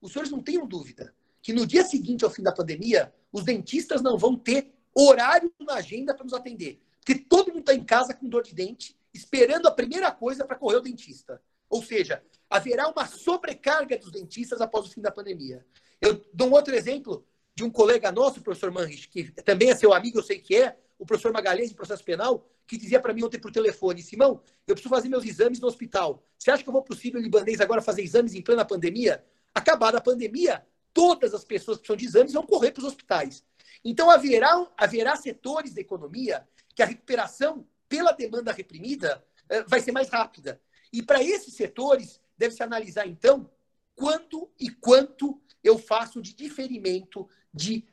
Os 0.00 0.12
senhores 0.12 0.30
não 0.30 0.42
tenham 0.42 0.66
dúvida 0.66 1.14
que 1.42 1.52
no 1.52 1.66
dia 1.66 1.84
seguinte 1.84 2.24
ao 2.24 2.30
fim 2.30 2.42
da 2.42 2.52
pandemia, 2.52 3.14
os 3.30 3.44
dentistas 3.44 4.02
não 4.02 4.18
vão 4.18 4.36
ter 4.36 4.74
horário 4.94 5.52
na 5.60 5.74
agenda 5.74 6.14
para 6.14 6.24
nos 6.24 6.32
atender. 6.32 6.80
Porque 6.98 7.14
todo 7.14 7.48
mundo 7.48 7.60
está 7.60 7.74
em 7.74 7.84
casa 7.84 8.14
com 8.14 8.28
dor 8.28 8.42
de 8.42 8.54
dente, 8.54 8.96
esperando 9.12 9.68
a 9.68 9.70
primeira 9.70 10.10
coisa 10.10 10.44
para 10.44 10.56
correr 10.56 10.76
ao 10.76 10.82
dentista. 10.82 11.40
Ou 11.68 11.82
seja, 11.82 12.22
haverá 12.48 12.88
uma 12.88 13.06
sobrecarga 13.06 13.98
dos 13.98 14.10
dentistas 14.10 14.60
após 14.60 14.86
o 14.86 14.90
fim 14.90 15.00
da 15.00 15.10
pandemia. 15.10 15.64
Eu 16.00 16.24
dou 16.32 16.48
um 16.48 16.52
outro 16.52 16.74
exemplo 16.74 17.26
de 17.56 17.64
um 17.64 17.70
colega 17.70 18.12
nosso, 18.12 18.38
o 18.38 18.42
professor 18.42 18.70
Manrich, 18.70 19.08
que 19.08 19.32
também 19.42 19.70
é 19.70 19.74
seu 19.74 19.94
amigo, 19.94 20.18
eu 20.18 20.22
sei 20.22 20.38
que 20.38 20.54
é, 20.54 20.76
o 20.98 21.06
professor 21.06 21.32
Magalhães, 21.32 21.70
de 21.70 21.74
processo 21.74 22.04
penal, 22.04 22.46
que 22.66 22.76
dizia 22.76 23.00
para 23.00 23.14
mim 23.14 23.24
ontem 23.24 23.38
por 23.40 23.50
telefone, 23.50 24.02
Simão, 24.02 24.42
eu 24.66 24.74
preciso 24.74 24.94
fazer 24.94 25.08
meus 25.08 25.24
exames 25.24 25.58
no 25.58 25.66
hospital. 25.66 26.22
Você 26.38 26.50
acha 26.50 26.62
que 26.62 26.68
eu 26.68 26.72
vou 26.72 26.82
para 26.82 26.94
o 26.94 27.18
Libanês 27.18 27.60
agora 27.60 27.80
fazer 27.80 28.02
exames 28.02 28.34
em 28.34 28.42
plena 28.42 28.64
pandemia? 28.64 29.24
Acabada 29.54 29.96
a 29.96 30.00
pandemia, 30.02 30.66
todas 30.92 31.32
as 31.32 31.44
pessoas 31.44 31.78
que 31.78 31.84
precisam 31.84 31.96
de 31.96 32.04
exames 32.04 32.32
vão 32.34 32.42
correr 32.42 32.72
para 32.72 32.80
os 32.80 32.86
hospitais. 32.86 33.42
Então, 33.82 34.10
haverá, 34.10 34.66
haverá 34.76 35.16
setores 35.16 35.72
da 35.72 35.80
economia 35.80 36.46
que 36.74 36.82
a 36.82 36.86
recuperação 36.86 37.66
pela 37.88 38.12
demanda 38.12 38.52
reprimida 38.52 39.24
eh, 39.48 39.62
vai 39.66 39.80
ser 39.80 39.92
mais 39.92 40.10
rápida. 40.10 40.60
E 40.92 41.02
para 41.02 41.22
esses 41.22 41.54
setores, 41.54 42.20
deve-se 42.36 42.62
analisar, 42.62 43.06
então, 43.06 43.48
quanto 43.94 44.50
e 44.60 44.68
quanto 44.68 45.40
eu 45.66 45.78
faço 45.78 46.22
de 46.22 46.34
diferimento, 46.34 47.28
de, 47.52 47.84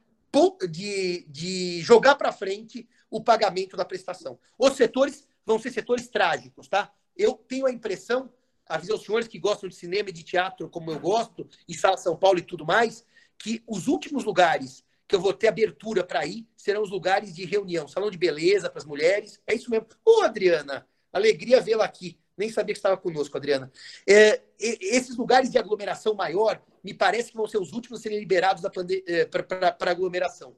de, 0.69 1.25
de 1.27 1.81
jogar 1.81 2.15
para 2.15 2.31
frente 2.31 2.87
o 3.09 3.21
pagamento 3.21 3.75
da 3.75 3.85
prestação. 3.85 4.39
Os 4.57 4.73
setores 4.73 5.27
vão 5.45 5.59
ser 5.59 5.71
setores 5.71 6.07
trágicos, 6.07 6.67
tá? 6.67 6.91
Eu 7.15 7.33
tenho 7.33 7.65
a 7.65 7.71
impressão, 7.71 8.31
aviso 8.65 8.93
aos 8.93 9.03
senhores 9.03 9.27
que 9.27 9.39
gostam 9.39 9.67
de 9.67 9.75
cinema 9.75 10.09
e 10.09 10.13
de 10.13 10.23
teatro 10.23 10.69
como 10.69 10.91
eu 10.91 10.99
gosto, 10.99 11.47
e 11.67 11.73
Sala 11.73 11.97
São 11.97 12.15
Paulo 12.15 12.39
e 12.39 12.43
tudo 12.43 12.65
mais, 12.65 13.05
que 13.37 13.63
os 13.67 13.87
últimos 13.87 14.23
lugares 14.23 14.83
que 15.07 15.15
eu 15.15 15.19
vou 15.19 15.33
ter 15.33 15.47
abertura 15.47 16.03
para 16.03 16.25
ir 16.25 16.47
serão 16.55 16.81
os 16.81 16.89
lugares 16.89 17.35
de 17.35 17.45
reunião, 17.45 17.87
salão 17.87 18.09
de 18.09 18.17
beleza 18.17 18.69
para 18.69 18.79
as 18.79 18.85
mulheres. 18.85 19.39
É 19.45 19.53
isso 19.53 19.69
mesmo. 19.69 19.87
Ô, 20.05 20.21
Adriana, 20.21 20.87
alegria 21.11 21.59
vê-la 21.59 21.85
aqui. 21.85 22.17
Nem 22.37 22.49
sabia 22.49 22.73
que 22.73 22.79
estava 22.79 22.97
conosco, 22.97 23.37
Adriana. 23.37 23.71
É, 24.07 24.41
esses 24.59 25.15
lugares 25.15 25.51
de 25.51 25.57
aglomeração 25.57 26.15
maior, 26.15 26.61
me 26.83 26.93
parece 26.93 27.31
que 27.31 27.37
vão 27.37 27.47
ser 27.47 27.57
os 27.57 27.71
últimos 27.73 27.99
a 27.99 28.03
serem 28.03 28.19
liberados 28.19 28.63
é, 29.07 29.25
para 29.25 29.91
aglomeração. 29.91 30.55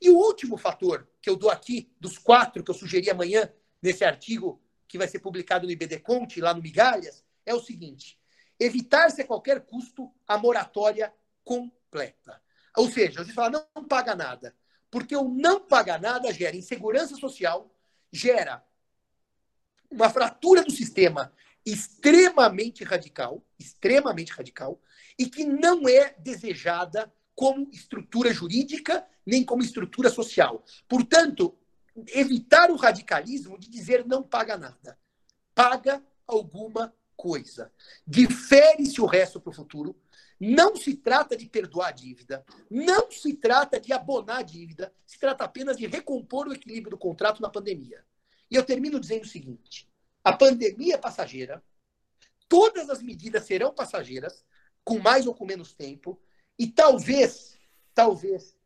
E 0.00 0.10
o 0.10 0.16
último 0.16 0.56
fator 0.56 1.08
que 1.20 1.28
eu 1.28 1.36
dou 1.36 1.50
aqui, 1.50 1.90
dos 1.98 2.18
quatro 2.18 2.62
que 2.62 2.70
eu 2.70 2.74
sugeri 2.74 3.10
amanhã, 3.10 3.50
nesse 3.82 4.04
artigo 4.04 4.62
que 4.86 4.98
vai 4.98 5.08
ser 5.08 5.18
publicado 5.18 5.66
no 5.66 5.72
IBD 5.72 6.00
Conte, 6.00 6.40
lá 6.40 6.54
no 6.54 6.62
Migalhas, 6.62 7.24
é 7.44 7.54
o 7.54 7.60
seguinte: 7.60 8.18
evitar-se 8.58 9.22
a 9.22 9.26
qualquer 9.26 9.60
custo 9.62 10.12
a 10.26 10.38
moratória 10.38 11.12
completa. 11.44 12.40
Ou 12.76 12.90
seja, 12.90 13.24
você 13.24 13.32
fala, 13.32 13.50
não, 13.50 13.66
não 13.74 13.84
paga 13.84 14.14
nada. 14.14 14.54
Porque 14.90 15.16
o 15.16 15.28
não 15.28 15.60
pagar 15.60 16.00
nada 16.00 16.32
gera 16.32 16.56
insegurança 16.56 17.16
social, 17.16 17.74
gera 18.12 18.64
uma 19.90 20.10
fratura 20.10 20.62
do 20.62 20.70
sistema 20.70 21.32
extremamente 21.64 22.84
radical, 22.84 23.44
extremamente 23.58 24.32
radical, 24.32 24.80
e 25.18 25.28
que 25.28 25.44
não 25.44 25.88
é 25.88 26.14
desejada 26.18 27.12
como 27.34 27.68
estrutura 27.72 28.32
jurídica 28.32 29.06
nem 29.26 29.44
como 29.44 29.62
estrutura 29.62 30.08
social. 30.08 30.64
Portanto, 30.88 31.58
evitar 32.08 32.70
o 32.70 32.76
radicalismo 32.76 33.58
de 33.58 33.68
dizer 33.68 34.06
não 34.06 34.22
paga 34.22 34.56
nada. 34.56 34.98
Paga 35.54 36.02
alguma 36.26 36.94
coisa. 37.16 37.72
Difere-se 38.06 39.00
o 39.00 39.06
resto 39.06 39.40
para 39.40 39.50
o 39.50 39.54
futuro. 39.54 39.96
Não 40.38 40.76
se 40.76 40.94
trata 40.94 41.34
de 41.34 41.46
perdoar 41.46 41.88
a 41.88 41.92
dívida, 41.92 42.44
não 42.70 43.10
se 43.10 43.32
trata 43.32 43.80
de 43.80 43.90
abonar 43.90 44.40
a 44.40 44.42
dívida, 44.42 44.92
se 45.06 45.18
trata 45.18 45.44
apenas 45.44 45.78
de 45.78 45.86
recompor 45.86 46.46
o 46.46 46.52
equilíbrio 46.52 46.90
do 46.90 46.98
contrato 46.98 47.40
na 47.40 47.48
pandemia. 47.48 48.04
E 48.50 48.54
eu 48.54 48.64
termino 48.64 49.00
dizendo 49.00 49.24
o 49.24 49.28
seguinte: 49.28 49.88
a 50.22 50.32
pandemia 50.32 50.94
é 50.94 50.98
passageira, 50.98 51.62
todas 52.48 52.90
as 52.90 53.02
medidas 53.02 53.44
serão 53.44 53.72
passageiras, 53.72 54.44
com 54.84 54.98
mais 54.98 55.26
ou 55.26 55.34
com 55.34 55.44
menos 55.44 55.72
tempo, 55.72 56.20
e 56.58 56.66
talvez 56.66 57.58
talvez 57.94 58.56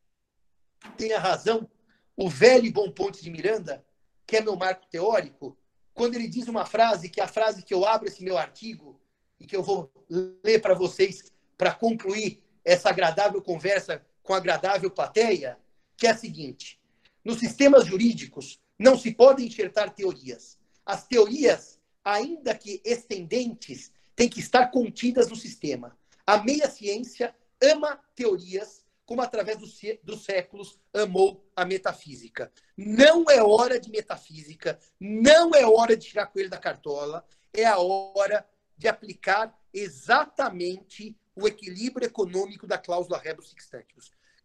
tenha 0.97 1.19
razão 1.19 1.69
o 2.17 2.29
velho 2.29 2.67
e 2.67 2.73
bom 2.73 2.91
Ponte 2.91 3.23
de 3.23 3.31
Miranda, 3.31 3.85
que 4.27 4.37
é 4.37 4.41
meu 4.41 4.57
marco 4.57 4.87
teórico, 4.91 5.57
quando 5.95 6.15
ele 6.15 6.29
diz 6.29 6.49
uma 6.49 6.67
frase, 6.67 7.09
que 7.09 7.21
é 7.21 7.25
a 7.25 7.29
frase 7.29 7.63
que 7.63 7.73
eu 7.73 7.87
abro 7.87 8.09
esse 8.09 8.23
meu 8.23 8.37
artigo 8.37 9.01
e 9.39 9.47
que 9.47 9.57
eu 9.57 9.63
vou 9.63 9.91
ler 10.45 10.61
para 10.61 10.75
vocês 10.75 11.33
para 11.57 11.75
concluir 11.75 12.43
essa 12.65 12.91
agradável 12.91 13.41
conversa 13.43 14.05
com 14.23 14.35
agradável 14.35 14.91
plateia, 14.91 15.59
que 15.97 16.07
é 16.07 16.11
a 16.11 16.17
seguinte: 16.17 16.81
nos 17.25 17.39
sistemas 17.39 17.87
jurídicos 17.87 18.61
não 18.81 18.99
se 18.99 19.13
podem 19.13 19.47
enxertar 19.47 19.91
teorias. 19.91 20.59
As 20.87 21.07
teorias, 21.07 21.79
ainda 22.03 22.55
que 22.55 22.81
estendentes, 22.83 23.93
têm 24.17 24.27
que 24.27 24.41
estar 24.41 24.71
contidas 24.71 25.29
no 25.29 25.37
sistema. 25.37 25.95
A 26.27 26.39
meia 26.39 26.71
ciência 26.71 27.35
ama 27.63 28.01
teorias 28.17 28.87
como 29.05 29.21
através 29.21 29.59
dos 29.59 30.25
séculos 30.25 30.79
amou 30.95 31.45
a 31.55 31.65
metafísica. 31.65 32.51
Não 32.77 33.29
é 33.29 33.43
hora 33.43 33.79
de 33.79 33.91
metafísica, 33.91 34.79
não 34.99 35.51
é 35.55 35.67
hora 35.67 35.97
de 35.97 36.07
tirar 36.07 36.27
coelho 36.27 36.49
da 36.49 36.59
cartola, 36.59 37.27
é 37.53 37.65
a 37.65 37.79
hora 37.79 38.49
de 38.79 38.89
aplicar 38.89 39.53
exatamente 39.75 41.19
o 41.35 41.47
equilíbrio 41.47 42.07
econômico 42.07 42.67
da 42.67 42.79
cláusula 42.79 43.19
rebus 43.19 43.51
sic 43.51 43.61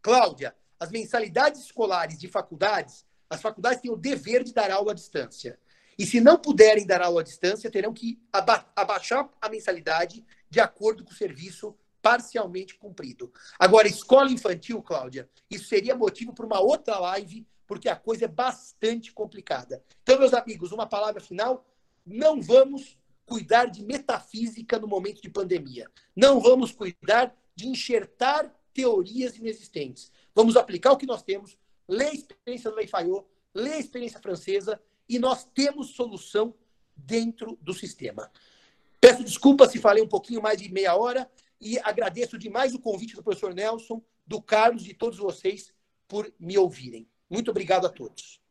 Cláudia, 0.01 0.55
as 0.79 0.91
mensalidades 0.91 1.61
escolares 1.61 2.17
de 2.17 2.27
faculdades, 2.27 3.05
as 3.29 3.41
faculdades 3.41 3.81
têm 3.81 3.91
o 3.91 3.97
dever 3.97 4.43
de 4.43 4.53
dar 4.53 4.71
aula 4.71 4.91
à 4.91 4.95
distância. 4.95 5.59
E 5.97 6.05
se 6.05 6.19
não 6.19 6.37
puderem 6.37 6.85
dar 6.85 7.01
aula 7.01 7.21
à 7.21 7.23
distância, 7.23 7.71
terão 7.71 7.93
que 7.93 8.19
aba 8.31 8.65
abaixar 8.75 9.29
a 9.41 9.49
mensalidade 9.49 10.25
de 10.49 10.59
acordo 10.59 11.03
com 11.03 11.11
o 11.11 11.15
serviço 11.15 11.75
parcialmente 12.01 12.75
cumprido. 12.75 13.31
Agora, 13.57 13.87
escola 13.87 14.29
infantil, 14.29 14.81
Cláudia, 14.81 15.27
isso 15.49 15.67
seria 15.67 15.95
motivo 15.95 16.33
para 16.33 16.45
uma 16.45 16.59
outra 16.59 16.99
live, 16.99 17.47
porque 17.65 17.89
a 17.89 17.95
coisa 17.95 18.25
é 18.25 18.27
bastante 18.27 19.11
complicada. 19.11 19.83
Então, 20.03 20.19
meus 20.19 20.33
amigos, 20.33 20.71
uma 20.71 20.85
palavra 20.85 21.19
final: 21.19 21.65
não 22.05 22.39
vamos 22.41 22.97
cuidar 23.25 23.65
de 23.65 23.83
metafísica 23.83 24.77
no 24.77 24.87
momento 24.87 25.21
de 25.21 25.29
pandemia. 25.29 25.89
Não 26.15 26.39
vamos 26.39 26.71
cuidar 26.71 27.35
de 27.55 27.67
enxertar 27.67 28.53
teorias 28.73 29.37
inexistentes. 29.37 30.11
Vamos 30.35 30.55
aplicar 30.55 30.91
o 30.91 30.97
que 30.97 31.07
nós 31.07 31.23
temos, 31.23 31.57
ler 31.87 32.09
a 32.09 32.13
experiência 32.13 32.69
do 32.69 32.75
Lei 32.75 32.89
ler 33.53 33.73
a 33.73 33.79
experiência 33.79 34.19
francesa, 34.19 34.81
e 35.07 35.17
nós 35.19 35.45
temos 35.45 35.91
solução 35.91 36.53
dentro 36.95 37.57
do 37.61 37.73
sistema. 37.73 38.31
Peço 38.99 39.23
desculpas 39.23 39.71
se 39.71 39.79
falei 39.79 40.03
um 40.03 40.07
pouquinho 40.07 40.41
mais 40.41 40.61
de 40.61 40.71
meia 40.71 40.95
hora 40.95 41.29
e 41.61 41.77
agradeço 41.79 42.37
demais 42.37 42.73
o 42.73 42.79
convite 42.79 43.15
do 43.15 43.23
professor 43.23 43.53
Nelson, 43.53 44.01
do 44.25 44.41
Carlos 44.41 44.83
e 44.83 44.87
de 44.87 44.93
todos 44.93 45.19
vocês 45.19 45.73
por 46.07 46.31
me 46.39 46.57
ouvirem. 46.57 47.07
Muito 47.29 47.51
obrigado 47.51 47.85
a 47.85 47.89
todos. 47.89 48.41